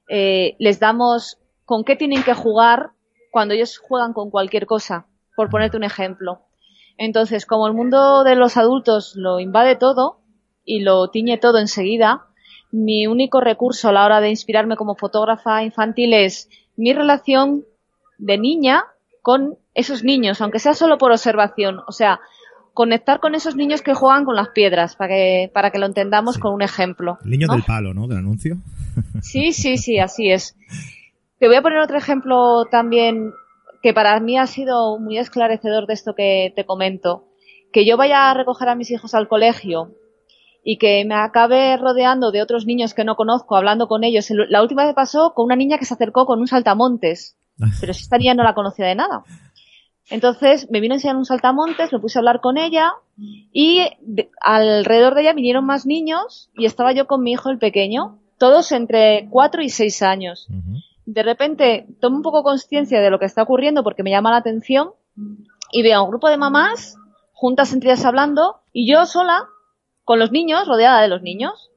[0.09, 2.90] eh, les damos con qué tienen que jugar
[3.31, 6.41] cuando ellos juegan con cualquier cosa, por ponerte un ejemplo.
[6.97, 10.21] Entonces, como el mundo de los adultos lo invade todo
[10.64, 12.27] y lo tiñe todo enseguida,
[12.71, 17.64] mi único recurso a la hora de inspirarme como fotógrafa infantil es mi relación
[18.19, 18.85] de niña
[19.23, 21.81] con esos niños, aunque sea solo por observación.
[21.87, 22.21] O sea,
[22.75, 26.38] conectar con esos niños que juegan con las piedras, para que, para que lo entendamos
[26.38, 27.19] con un ejemplo.
[27.25, 28.07] El niño del palo, ¿no?
[28.07, 28.57] Del anuncio.
[29.23, 30.57] Sí, sí, sí, así es.
[31.38, 33.33] Te voy a poner otro ejemplo también
[33.83, 37.29] que para mí ha sido muy esclarecedor de esto que te comento.
[37.72, 39.92] Que yo vaya a recoger a mis hijos al colegio
[40.64, 44.27] y que me acabe rodeando de otros niños que no conozco, hablando con ellos.
[44.48, 47.37] La última vez pasó con una niña que se acercó con un saltamontes,
[47.81, 49.23] pero si esta niña no la conocía de nada.
[50.10, 52.94] Entonces me vino a enseñar un saltamontes, me puse a hablar con ella
[53.52, 53.87] y
[54.40, 58.73] alrededor de ella vinieron más niños y estaba yo con mi hijo el pequeño, todos
[58.73, 60.48] entre cuatro y seis años
[61.11, 64.37] de repente tomo un poco conciencia de lo que está ocurriendo porque me llama la
[64.37, 64.90] atención
[65.73, 66.96] y veo a un grupo de mamás
[67.33, 69.46] juntas entre ellas hablando y yo sola
[70.04, 71.71] con los niños, rodeada de los niños.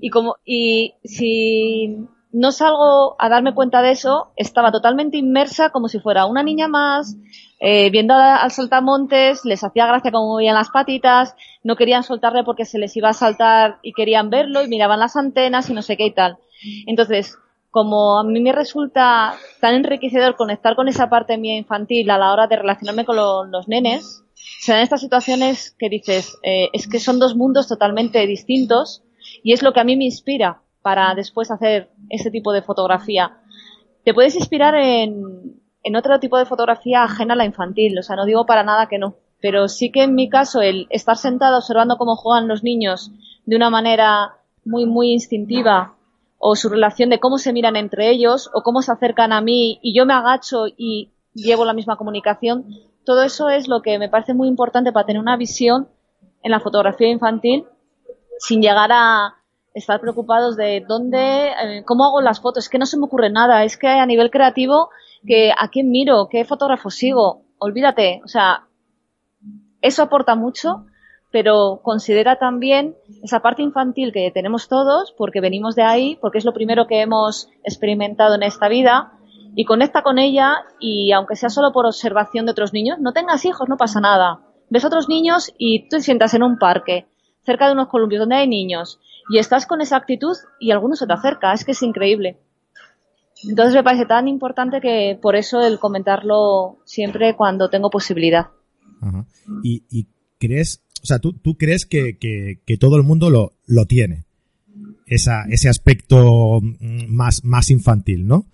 [0.00, 5.88] Y como, y si no salgo a darme cuenta de eso, estaba totalmente inmersa como
[5.88, 7.16] si fuera una niña más,
[7.60, 12.66] eh, viendo al saltamontes, les hacía gracia como movían las patitas, no querían soltarle porque
[12.66, 15.96] se les iba a saltar y querían verlo y miraban las antenas y no sé
[15.96, 16.36] qué y tal.
[16.86, 17.38] Entonces,
[17.74, 22.32] como a mí me resulta tan enriquecedor conectar con esa parte mía infantil a la
[22.32, 24.22] hora de relacionarme con los nenes,
[24.60, 29.02] se dan estas situaciones que dices, eh, es que son dos mundos totalmente distintos
[29.42, 33.38] y es lo que a mí me inspira para después hacer ese tipo de fotografía.
[34.04, 38.14] Te puedes inspirar en, en otro tipo de fotografía ajena a la infantil, o sea,
[38.14, 41.56] no digo para nada que no, pero sí que en mi caso el estar sentado
[41.56, 43.10] observando cómo juegan los niños
[43.46, 45.93] de una manera muy, muy instintiva,
[46.46, 49.78] o su relación de cómo se miran entre ellos, o cómo se acercan a mí
[49.80, 52.66] y yo me agacho y llevo la misma comunicación,
[53.06, 55.88] todo eso es lo que me parece muy importante para tener una visión
[56.42, 57.64] en la fotografía infantil
[58.38, 59.36] sin llegar a,
[59.72, 62.64] estar preocupados de dónde, eh, cómo hago las fotos.
[62.64, 63.64] Es que no se me ocurre nada.
[63.64, 64.90] Es que a nivel creativo,
[65.26, 67.42] que a quién miro, qué fotógrafo sigo.
[67.58, 68.20] Olvídate.
[68.22, 68.68] O sea,
[69.80, 70.84] eso aporta mucho,
[71.34, 76.44] pero considera también esa parte infantil que tenemos todos, porque venimos de ahí, porque es
[76.44, 79.14] lo primero que hemos experimentado en esta vida,
[79.56, 83.44] y conecta con ella, y aunque sea solo por observación de otros niños, no tengas
[83.44, 84.42] hijos, no pasa nada.
[84.70, 87.08] Ves otros niños y tú te sientas en un parque,
[87.44, 91.08] cerca de unos columpios donde hay niños, y estás con esa actitud y alguno se
[91.08, 92.38] te acerca, es que es increíble.
[93.42, 98.50] Entonces me parece tan importante que por eso el comentarlo siempre cuando tengo posibilidad.
[99.64, 100.06] ¿Y,
[100.38, 104.24] crees, o sea, tú, tú crees que, que, todo el mundo lo, lo tiene?
[105.06, 108.46] Esa, ese aspecto mm, más, más infantil, ¿no?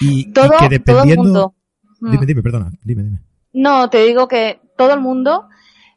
[0.00, 1.24] Y, todo, que dependiendo...
[1.24, 1.54] mundo.
[2.00, 3.18] Dime, dime, perdona, dime, dime.
[3.52, 5.48] No, te digo que todo el mundo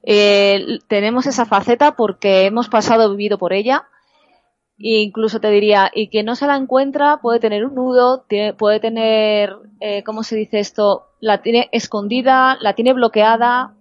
[0.02, 3.86] eh, tenemos esa faceta porque hemos pasado, vivido por ella
[4.82, 8.26] incluso te diría, y que no se la encuentra puede tener un nudo,
[8.58, 11.08] puede tener, eh, ¿cómo se dice esto?
[11.20, 13.76] La tiene escondida, la tiene bloqueada,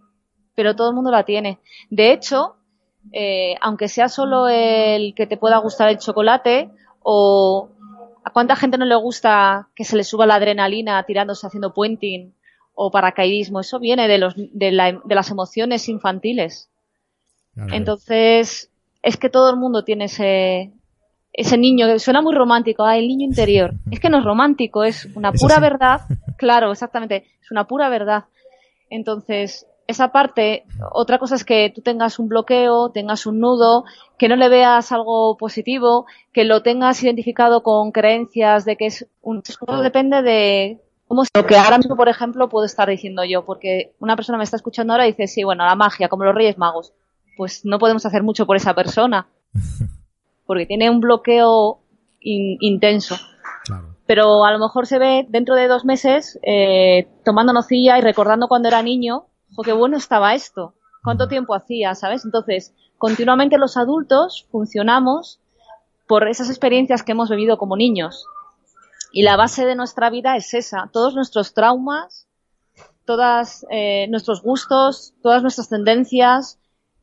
[0.55, 1.59] pero todo el mundo la tiene.
[1.89, 2.57] De hecho,
[3.13, 6.71] eh, aunque sea solo el que te pueda gustar el chocolate,
[7.03, 7.69] o
[8.25, 12.35] a cuánta gente no le gusta que se le suba la adrenalina tirándose haciendo puenting
[12.75, 16.71] o paracaidismo, eso viene de, los, de, las emociones infantiles.
[17.73, 18.71] Entonces,
[19.03, 20.73] es que todo el mundo tiene ese,
[21.33, 23.75] ese niño, que suena muy romántico, ah, el niño interior.
[23.91, 26.01] Es que no es romántico, es una pura verdad.
[26.39, 28.25] Claro, exactamente, es una pura verdad.
[28.89, 33.85] Entonces, esa parte, otra cosa es que tú tengas un bloqueo, tengas un nudo,
[34.19, 39.07] que no le veas algo positivo, que lo tengas identificado con creencias de que es
[39.21, 39.43] un...
[39.43, 43.95] Todo depende de cómo lo que ahora mismo, por ejemplo, puedo estar diciendo yo, porque
[43.99, 46.57] una persona me está escuchando ahora y dice, sí, bueno, la magia, como los Reyes
[46.57, 46.93] Magos.
[47.37, 49.27] Pues no podemos hacer mucho por esa persona.
[50.51, 51.79] porque tiene un bloqueo
[52.21, 53.15] intenso.
[54.05, 58.49] Pero a lo mejor se ve dentro de dos meses eh, tomando nocilla y recordando
[58.49, 62.25] cuando era niño, jo, qué bueno estaba esto, cuánto tiempo hacía, ¿sabes?
[62.25, 65.41] Entonces, continuamente los adultos funcionamos
[66.07, 68.27] por esas experiencias que hemos vivido como niños.
[69.13, 72.27] Y la base de nuestra vida es esa, todos nuestros traumas,
[73.05, 76.59] todos eh, nuestros gustos, todas nuestras tendencias,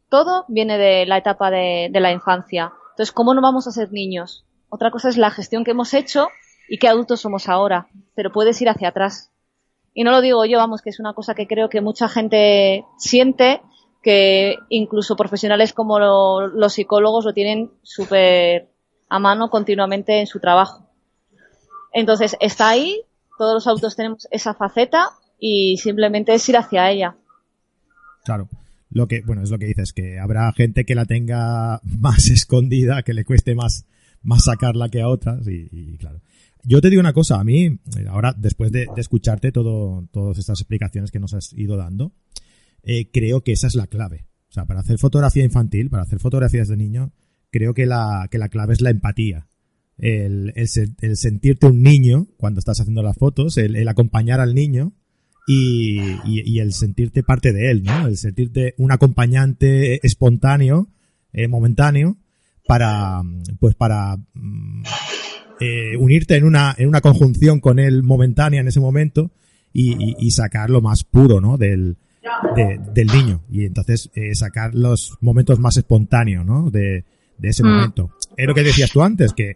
[0.10, 2.74] todo viene de la etapa de la infancia.
[2.91, 4.45] Entonces, ¿cómo no vamos a ser niños?
[4.70, 6.30] Otra cosa es la gestión que hemos hecho
[6.68, 9.32] y qué adultos somos ahora, pero puedes ir hacia atrás.
[9.98, 12.86] Y no lo digo yo, vamos, que es una cosa que creo que mucha gente
[13.00, 13.62] siente,
[14.04, 18.70] que incluso profesionales como los psicólogos lo tienen súper
[19.10, 20.88] a mano continuamente en su trabajo.
[21.91, 23.02] Entonces, está ahí,
[23.39, 27.16] todos los adultos tenemos esa faceta y simplemente es ir hacia ella.
[28.24, 28.50] Claro.
[28.91, 33.02] Lo que, bueno, es lo que dices, que habrá gente que la tenga más escondida,
[33.02, 33.88] que le cueste más,
[34.22, 36.22] más sacarla que a otras, y, claro.
[36.70, 41.11] Yo te digo una cosa, a mí, ahora, después de, escucharte todo, todas estas explicaciones
[41.11, 42.11] que nos has ido dando,
[42.84, 44.28] eh, creo que esa es la clave.
[44.49, 47.13] O sea, para hacer fotografía infantil, para hacer fotografías de niño,
[47.51, 49.47] creo que la, que la clave es la empatía.
[49.97, 50.53] El,
[51.15, 54.91] sentirte un niño cuando estás haciendo las fotos, el, acompañar al niño
[55.47, 58.07] y, y, el sentirte parte de él, ¿no?
[58.07, 60.89] El sentirte un acompañante espontáneo,
[61.32, 62.18] eh, momentáneo,
[62.68, 63.22] para,
[63.57, 64.84] pues para mm,
[65.60, 69.32] eh, unirte en una, en una conjunción con él momentánea en ese momento
[69.74, 71.58] y, y sacar lo más puro, ¿no?
[71.58, 71.97] Del,
[72.93, 73.43] del niño.
[73.49, 76.70] Y entonces eh, sacar los momentos más espontáneos, ¿no?
[76.70, 77.05] De,
[77.38, 77.68] de ese mm.
[77.68, 78.12] momento.
[78.36, 79.55] Es lo que decías tú antes, que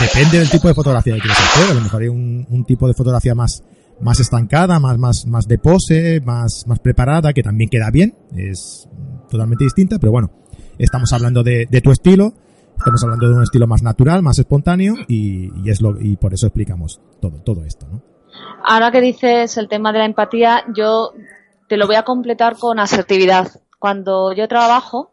[0.00, 1.70] depende del tipo de fotografía que quieras hacer.
[1.70, 3.62] A lo mejor hay un, un tipo de fotografía más
[4.02, 8.88] más estancada, más, más, más de pose, más, más preparada, que también queda bien, es
[9.30, 10.30] totalmente distinta, pero bueno,
[10.78, 12.34] estamos hablando de, de tu estilo,
[12.82, 16.34] Estamos hablando de un estilo más natural, más espontáneo y, y es lo y por
[16.34, 18.02] eso explicamos todo todo esto, ¿no?
[18.64, 21.12] Ahora que dices el tema de la empatía, yo
[21.68, 23.52] te lo voy a completar con asertividad.
[23.78, 25.12] Cuando yo trabajo,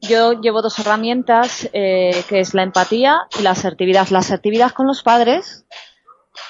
[0.00, 4.08] yo llevo dos herramientas, eh, que es la empatía y la asertividad.
[4.08, 5.66] La asertividad con los padres,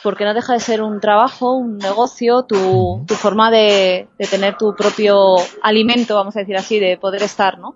[0.04, 4.56] porque no deja de ser un trabajo, un negocio, tu, tu forma de, de, tener
[4.56, 7.74] tu propio alimento, vamos a decir así, de poder estar, ¿no?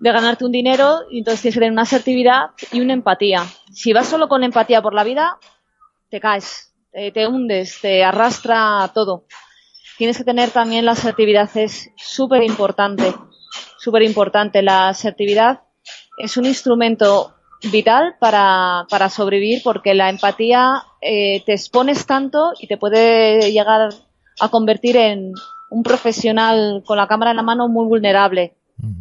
[0.00, 3.44] De ganarte un dinero, y entonces tienes que tener una asertividad y una empatía.
[3.72, 5.38] Si vas solo con empatía por la vida,
[6.10, 9.26] te caes, te, te hundes, te arrastra todo.
[9.96, 13.14] Tienes que tener también la asertividad, es súper importante
[13.84, 14.62] súper importante.
[14.62, 15.60] La asertividad
[16.16, 17.34] es un instrumento
[17.70, 23.90] vital para, para sobrevivir porque la empatía eh, te expones tanto y te puede llegar
[24.40, 25.32] a convertir en
[25.70, 28.54] un profesional con la cámara en la mano muy vulnerable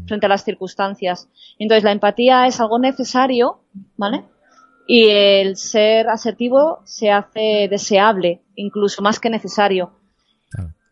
[0.08, 1.30] frente a las circunstancias.
[1.60, 3.60] Entonces la empatía es algo necesario,
[3.98, 4.24] ¿vale?
[4.88, 9.92] Y el ser asertivo se hace deseable, incluso más que necesario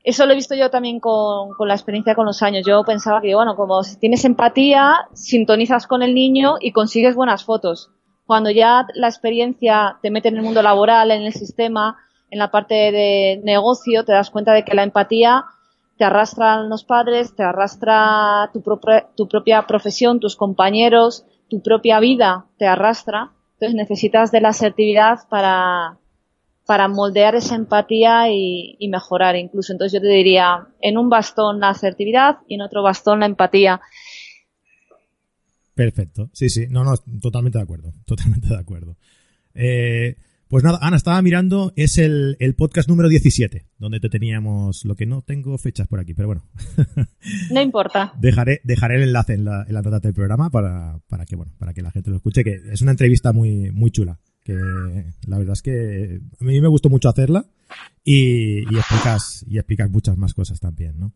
[0.03, 2.65] eso lo he visto yo también con, con, la experiencia con los años.
[2.65, 7.43] Yo pensaba que, bueno, como si tienes empatía, sintonizas con el niño y consigues buenas
[7.43, 7.91] fotos.
[8.25, 11.97] Cuando ya la experiencia te mete en el mundo laboral, en el sistema,
[12.29, 15.45] en la parte de negocio, te das cuenta de que la empatía
[16.01, 22.65] te arrastran los padres, te arrastra tu, propia, profesión, tus compañeros, tu propia vida te
[22.65, 23.33] arrastra.
[23.53, 25.99] Entonces necesitas de la asertividad para,
[26.65, 29.73] para moldear esa empatía y, y, mejorar incluso.
[29.73, 33.79] Entonces yo te diría, en un bastón la asertividad y en otro bastón la empatía.
[35.75, 38.97] Perfecto, sí, sí, no, no, totalmente de acuerdo, totalmente de acuerdo.
[39.53, 40.15] Eh,
[40.51, 44.95] pues nada, Ana, estaba mirando, es el, el, podcast número 17, donde te teníamos, lo
[44.95, 46.43] que no tengo fechas por aquí, pero bueno.
[47.51, 48.11] No importa.
[48.19, 51.53] dejaré, dejaré el enlace en la, en la nota del programa para, para que, bueno,
[51.57, 54.55] para que la gente lo escuche, que es una entrevista muy, muy chula que
[55.27, 57.45] la verdad es que a mí me gustó mucho hacerla
[58.03, 61.13] y, y explicas y explicas muchas más cosas también, ¿no?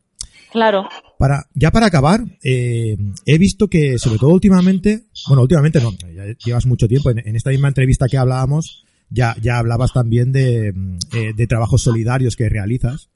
[0.51, 0.87] Claro.
[1.17, 6.25] Para, ya para acabar, eh, he visto que, sobre todo últimamente, bueno, últimamente no, ya
[6.45, 8.84] llevas mucho tiempo, en, en esta misma entrevista que hablábamos,
[9.15, 13.09] ya, ya hablabas también de, eh, de trabajos solidarios que realizas.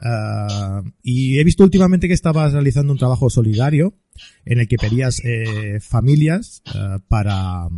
[0.00, 3.94] Uh, y he visto últimamente que estabas realizando un trabajo solidario
[4.44, 7.68] en el que pedías eh, familias uh, para,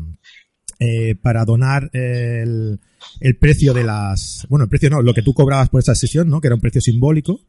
[0.81, 2.81] eh, para donar el,
[3.21, 6.29] el, precio de las, bueno, el precio no, lo que tú cobrabas por esa sesión,
[6.29, 6.41] ¿no?
[6.41, 7.41] Que era un precio simbólico.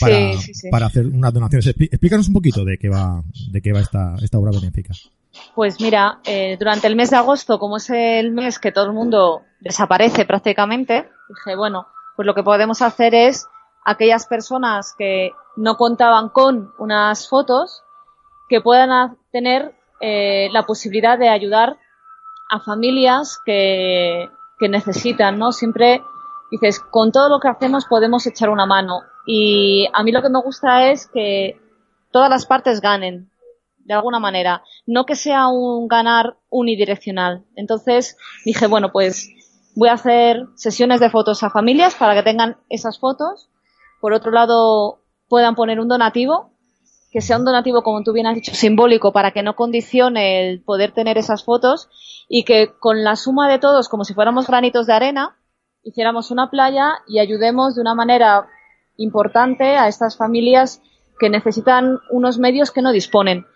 [0.00, 0.68] Para, sí, sí, sí.
[0.70, 1.66] para hacer unas donaciones.
[1.66, 4.94] Explícanos un poquito de qué va, de qué va esta, esta obra benéfica.
[5.54, 8.92] Pues mira, eh, durante el mes de agosto, como es el mes que todo el
[8.92, 13.46] mundo desaparece prácticamente, dije, bueno, pues lo que podemos hacer es
[13.84, 17.82] aquellas personas que no contaban con unas fotos,
[18.48, 21.78] que puedan tener eh, la posibilidad de ayudar
[22.50, 25.52] a familias que, que necesitan, ¿no?
[25.52, 26.02] Siempre
[26.50, 29.00] dices, con todo lo que hacemos podemos echar una mano.
[29.26, 31.58] Y a mí lo que me gusta es que
[32.10, 33.31] todas las partes ganen,
[33.84, 34.62] de alguna manera.
[34.86, 37.44] No que sea un ganar unidireccional.
[37.56, 39.28] Entonces dije, bueno, pues
[39.74, 43.48] voy a hacer sesiones de fotos a familias para que tengan esas fotos.
[44.00, 46.50] Por otro lado, puedan poner un donativo,
[47.10, 50.62] que sea un donativo, como tú bien has dicho, simbólico, para que no condicione el
[50.62, 51.88] poder tener esas fotos
[52.28, 55.36] y que con la suma de todos, como si fuéramos granitos de arena,
[55.82, 58.46] hiciéramos una playa y ayudemos de una manera
[58.96, 60.82] importante a estas familias
[61.18, 63.46] que necesitan unos medios que no disponen.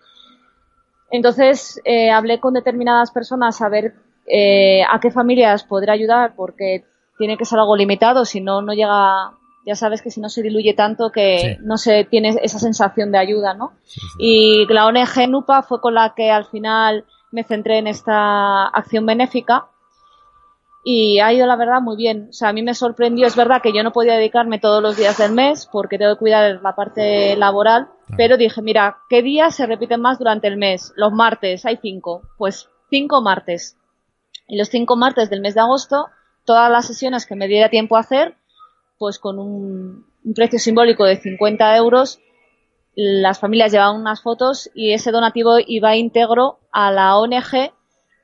[1.11, 3.93] Entonces eh, hablé con determinadas personas a ver
[4.25, 6.83] eh, a qué familias poder ayudar porque
[7.17, 9.31] tiene que ser algo limitado, si no, no llega,
[9.65, 11.63] ya sabes que si no se diluye tanto que sí.
[11.63, 13.73] no se tiene esa sensación de ayuda, ¿no?
[13.85, 14.17] Sí, sí.
[14.19, 19.05] Y la ONG NUPA fue con la que al final me centré en esta acción
[19.05, 19.67] benéfica
[20.83, 22.27] y ha ido la verdad muy bien.
[22.29, 24.95] O sea, a mí me sorprendió, es verdad que yo no podía dedicarme todos los
[24.95, 28.17] días del mes porque tengo que cuidar la parte laboral, claro.
[28.17, 30.93] pero dije, mira, ¿qué días se repiten más durante el mes?
[30.95, 32.21] Los martes, hay cinco.
[32.37, 33.77] Pues cinco martes.
[34.47, 36.07] Y los cinco martes del mes de agosto,
[36.45, 38.35] todas las sesiones que me diera tiempo a hacer,
[38.97, 42.19] pues con un, un precio simbólico de 50 euros,
[42.95, 47.71] las familias llevaban unas fotos y ese donativo iba íntegro a la ONG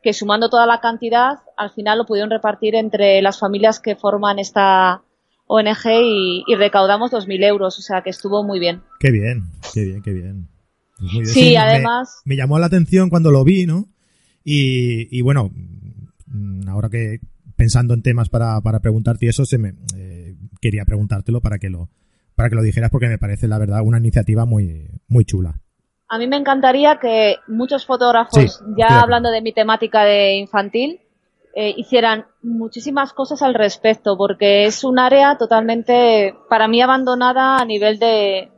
[0.03, 4.37] que sumando toda la cantidad, al final lo pudieron repartir entre las familias que forman
[4.37, 5.01] esta
[5.47, 8.81] ONG y, y recaudamos 2.000 euros, o sea que estuvo muy bien.
[8.99, 10.49] Qué bien, qué bien, qué bien.
[10.99, 11.25] Pues bien.
[11.25, 12.21] Sí, además...
[12.25, 13.87] Me, me, llamó la atención cuando lo vi, ¿no?
[14.43, 15.51] Y, y bueno,
[16.67, 17.19] ahora que
[17.55, 21.69] pensando en temas para, para preguntarte y eso, se me, eh, quería preguntártelo para que
[21.69, 21.89] lo,
[22.35, 25.61] para que lo dijeras porque me parece la verdad una iniciativa muy, muy chula.
[26.13, 31.01] A mí me encantaría que muchos fotógrafos, ya hablando de mi temática de infantil,
[31.55, 37.65] eh, hicieran muchísimas cosas al respecto, porque es un área totalmente, para mí, abandonada a
[37.65, 38.51] nivel de,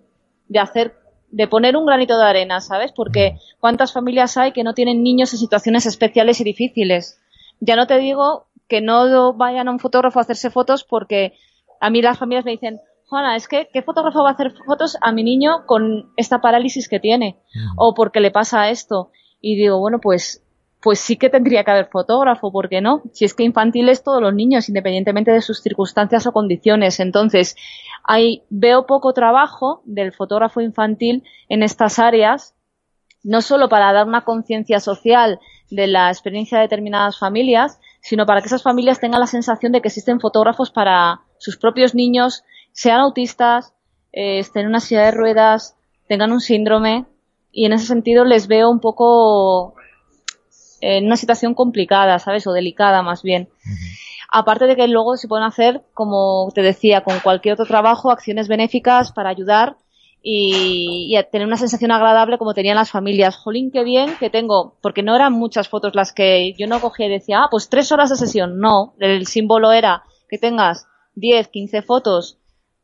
[0.49, 0.95] de hacer,
[1.31, 2.91] de poner un granito de arena, ¿sabes?
[2.91, 7.21] Porque cuántas familias hay que no tienen niños en situaciones especiales y difíciles.
[7.61, 11.37] Ya no te digo que no vayan a un fotógrafo a hacerse fotos porque
[11.79, 14.97] a mí las familias me dicen, Juana, es que, ¿qué fotógrafo va a hacer fotos
[14.99, 17.37] a mi niño con esta parálisis que tiene?
[17.77, 19.11] O porque le pasa esto.
[19.39, 20.43] Y digo, bueno, pues,
[20.81, 23.03] pues sí que tendría que haber fotógrafo, ¿por qué no?
[23.13, 26.99] Si es que infantiles todos los niños, independientemente de sus circunstancias o condiciones.
[26.99, 27.55] Entonces,
[28.03, 32.55] hay, veo poco trabajo del fotógrafo infantil en estas áreas,
[33.21, 35.39] no solo para dar una conciencia social
[35.69, 39.81] de la experiencia de determinadas familias, sino para que esas familias tengan la sensación de
[39.81, 42.43] que existen fotógrafos para sus propios niños
[42.75, 43.73] sean autistas,
[44.11, 45.75] eh, estén en una silla de ruedas,
[46.07, 47.05] tengan un síndrome
[47.51, 49.75] y en ese sentido les veo un poco
[50.81, 52.45] en una situación complicada, ¿sabes?
[52.47, 53.47] O delicada más bien.
[54.29, 58.49] Aparte de que luego se pueden hacer, como te decía, con cualquier otro trabajo, acciones
[58.49, 59.77] benéficas para ayudar
[60.21, 63.37] y, tener una sensación agradable como tenían las familias.
[63.37, 67.05] Jolín, qué bien que tengo, porque no eran muchas fotos las que yo no cogía
[67.05, 68.59] y decía, ah, pues tres horas de sesión.
[68.59, 72.37] No, el símbolo era que tengas 10, 15 fotos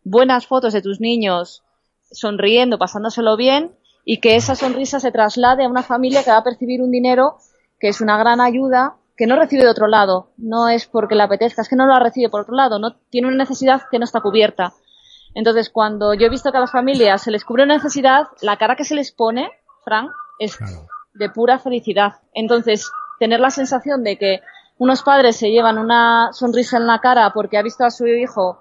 [0.04, 1.64] buenas fotos de tus niños
[2.12, 3.76] sonriendo, pasándoselo bien
[4.06, 7.38] y que esa sonrisa se traslade a una familia que va a percibir un dinero
[7.80, 10.32] que es una gran ayuda que no recibe de otro lado.
[10.38, 13.28] No es porque le apetezca, es que no la recibe por otro lado, no tiene
[13.28, 14.74] una necesidad que no está cubierta.
[15.34, 18.58] Entonces, cuando yo he visto que a las familias se les cubre una necesidad, la
[18.58, 19.49] cara que se les pone,
[19.84, 20.58] Frank, es
[21.14, 22.14] de pura felicidad.
[22.34, 24.41] Entonces, tener la sensación de que
[24.78, 28.60] unos padres se llevan una sonrisa en la cara porque ha visto a su hijo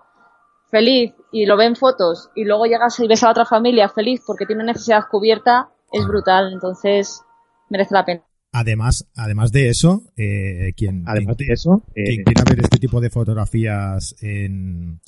[0.70, 4.46] feliz y lo ven fotos y luego llegas y ves a otra familia feliz porque
[4.46, 6.52] tiene necesidad cubierta, es brutal.
[6.52, 7.22] Entonces,
[7.68, 8.22] merece la pena.
[8.52, 13.00] Además, además de eso, eh, quien, además de eso, quien eh, quiera ver este tipo
[13.00, 15.00] de fotografías en,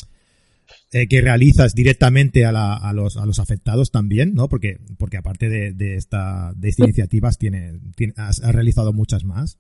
[0.93, 4.49] eh, que realizas directamente a, la, a, los, a los afectados también, ¿no?
[4.49, 9.59] Porque, porque aparte de, de esta, de estas iniciativas, tiene, tiene has, realizado muchas más.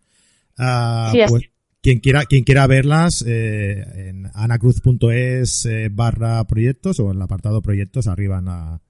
[0.58, 1.42] Uh, sí, pues,
[1.82, 7.60] quien quiera, quien quiera verlas, eh, en anacruz.es eh, barra proyectos o en el apartado
[7.60, 8.80] proyectos arriba en la,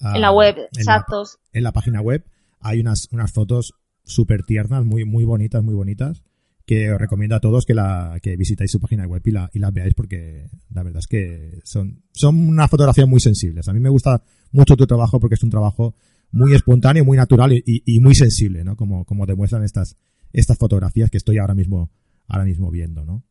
[0.00, 1.38] en la web, exactos.
[1.52, 2.24] en la página web
[2.60, 6.24] hay unas, unas fotos súper tiernas, muy, muy bonitas, muy bonitas,
[6.66, 9.60] que os recomiendo a todos que la, que visitáis su página web y la, y
[9.60, 13.68] las veáis porque la verdad es que son, son unas fotografías muy sensibles.
[13.68, 15.94] A mí me gusta mucho tu trabajo porque es un trabajo
[16.32, 18.76] muy espontáneo, muy natural y, y muy sensible, ¿no?
[18.76, 19.96] Como, como demuestran estas,
[20.32, 21.90] estas fotografías que estoy ahora mismo
[22.28, 23.22] ahora mismo viendo, ¿no?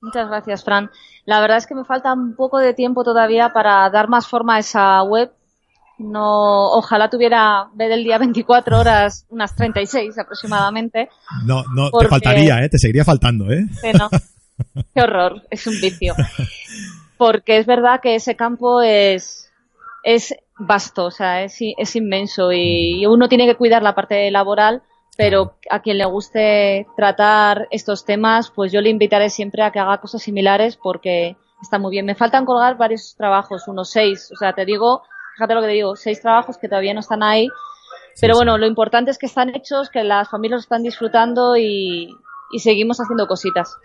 [0.00, 0.90] Muchas gracias, Fran.
[1.26, 4.56] La verdad es que me falta un poco de tiempo todavía para dar más forma
[4.56, 5.30] a esa web.
[5.98, 11.10] No, ojalá tuviera ver el día 24 horas, unas 36 aproximadamente.
[11.44, 12.70] No, no, te faltaría, ¿eh?
[12.70, 13.66] Te seguiría faltando, ¿eh?
[13.98, 14.08] no.
[14.94, 16.14] Qué horror, es un vicio.
[17.18, 19.50] Porque es verdad que ese campo es,
[20.02, 24.82] es vasto, o sea, es, es inmenso y uno tiene que cuidar la parte laboral
[25.20, 29.78] pero a quien le guste tratar estos temas, pues yo le invitaré siempre a que
[29.78, 32.06] haga cosas similares porque está muy bien.
[32.06, 35.02] Me faltan colgar varios trabajos, unos seis, o sea, te digo,
[35.34, 37.48] fíjate lo que te digo, seis trabajos que todavía no están ahí,
[38.18, 42.08] pero bueno, lo importante es que están hechos, que las familias están disfrutando y,
[42.50, 43.76] y seguimos haciendo cositas.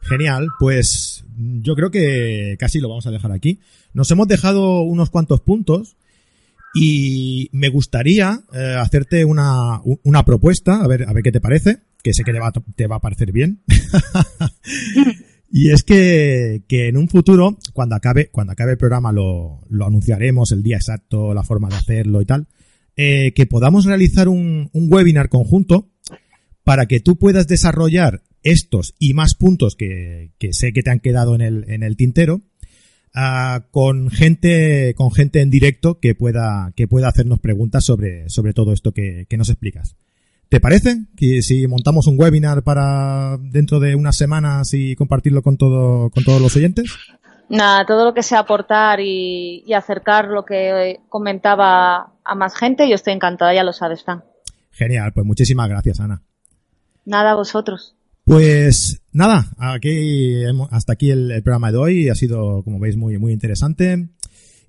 [0.00, 3.60] Genial, pues yo creo que casi lo vamos a dejar aquí.
[3.92, 5.98] Nos hemos dejado unos cuantos puntos
[6.74, 11.78] y me gustaría eh, hacerte una, una propuesta, a ver, a ver qué te parece,
[12.02, 13.62] que sé que te va, te va a parecer bien.
[15.50, 19.86] y es que, que en un futuro, cuando acabe, cuando acabe el programa lo, lo
[19.86, 22.48] anunciaremos, el día exacto, la forma de hacerlo y tal,
[22.96, 25.90] eh, que podamos realizar un, un webinar conjunto
[26.64, 31.00] para que tú puedas desarrollar estos y más puntos que, que sé que te han
[31.00, 32.42] quedado en el, en el tintero
[33.70, 38.72] con gente, con gente en directo que pueda, que pueda hacernos preguntas sobre, sobre todo
[38.72, 39.96] esto que, que nos explicas.
[40.48, 45.56] ¿Te parece que si montamos un webinar para dentro de unas semanas y compartirlo con
[45.56, 46.92] todo, con todos los oyentes?
[47.48, 52.88] Nada, todo lo que sea aportar y, y acercar lo que comentaba a más gente,
[52.88, 54.24] yo estoy encantada, ya lo sabes, Fran.
[54.70, 56.22] Genial, pues muchísimas gracias, Ana.
[57.04, 57.94] Nada, a vosotros.
[58.24, 63.32] Pues nada, aquí hasta aquí el, programa de hoy ha sido, como veis, muy muy
[63.32, 64.08] interesante.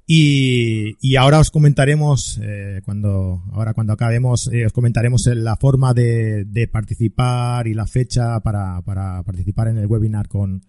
[0.07, 5.95] Y, y ahora os comentaremos eh, cuando ahora cuando acabemos eh, os comentaremos la forma
[5.95, 10.63] de, de participar y la fecha para, para, participar en el webinar con,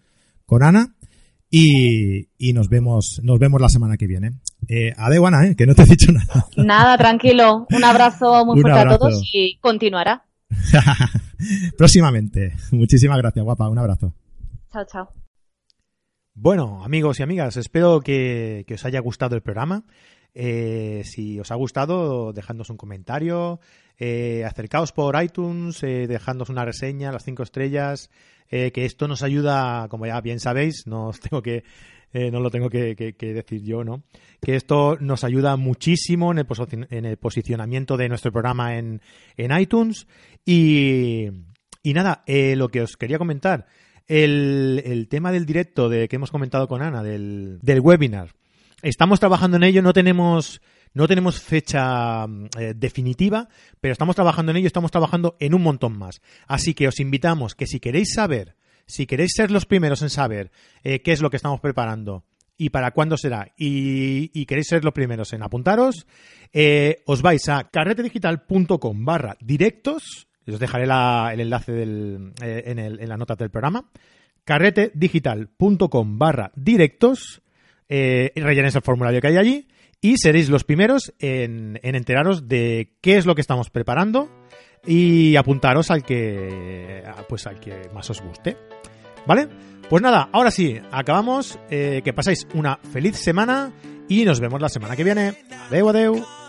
[0.46, 0.96] con Ana
[1.50, 4.30] y, y nos vemos nos vemos la semana que viene.
[4.68, 5.54] Eh, adeu, Ana, ¿eh?
[5.54, 6.46] que no te he dicho nada.
[6.56, 7.66] Nada, tranquilo.
[7.70, 10.24] Un abrazo muy fuerte a todos y continuará.
[11.78, 12.54] Próximamente.
[12.72, 13.68] Muchísimas gracias, guapa.
[13.68, 14.12] Un abrazo.
[14.72, 15.25] Chao, chao.
[16.38, 19.84] Bueno, amigos y amigas, espero que, os haya gustado el programa.
[20.34, 23.58] Eh, si os ha gustado, dejadnos un comentario,
[23.98, 28.10] eh, acercaos por iTunes, eh, dejadnos una reseña, las cinco estrellas,
[28.50, 31.64] eh, que esto nos ayuda, como ya bien sabéis, no os tengo que,
[32.12, 34.02] no lo tengo que, decir yo, ¿no?
[34.42, 36.46] Que esto nos ayuda muchísimo en el,
[36.90, 39.00] en el posicionamiento de nuestro programa en,
[39.38, 40.06] en iTunes.
[40.44, 41.28] Y,
[41.82, 43.66] y nada, lo que os quería comentar,
[44.08, 48.34] el, el, tema del directo de que hemos comentado con Ana, del, del webinar.
[48.82, 50.60] Estamos trabajando en ello, no tenemos
[50.96, 53.48] no tenemos fecha mm, eh, definitiva,
[53.80, 56.22] pero estamos trabajando en ello, estamos trabajando en un montón más.
[56.46, 60.50] Así que os invitamos que si queréis saber, si queréis ser los primeros en saber
[60.82, 62.24] eh, qué es lo que estamos preparando
[62.56, 66.06] y para cuándo será, y, queréis ser los primeros en apuntaros,
[66.54, 73.34] eh, os vais a carretedigital.com barra directos, os dejaré el enlace en, en la nota
[73.34, 73.84] del programa,
[74.44, 77.42] carretedigital.com barra directos,
[77.88, 79.68] rellenéis el formulario que hay allí,
[80.00, 84.30] y seréis los primeros en, enteraros de qué es lo que estamos preparando
[84.86, 88.56] y apuntaros al que pues al que más os guste.
[89.26, 89.48] ¿Vale?
[89.88, 91.58] Pues nada, ahora sí, acabamos.
[91.70, 93.72] Eh, que pasáis una feliz semana
[94.08, 95.34] y nos vemos la semana que viene.
[95.68, 96.45] Adeu, adeu.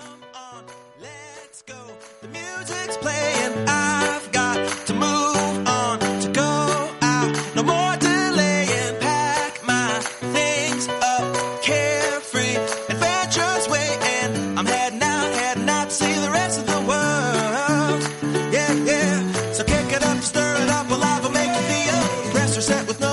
[22.86, 23.07] with no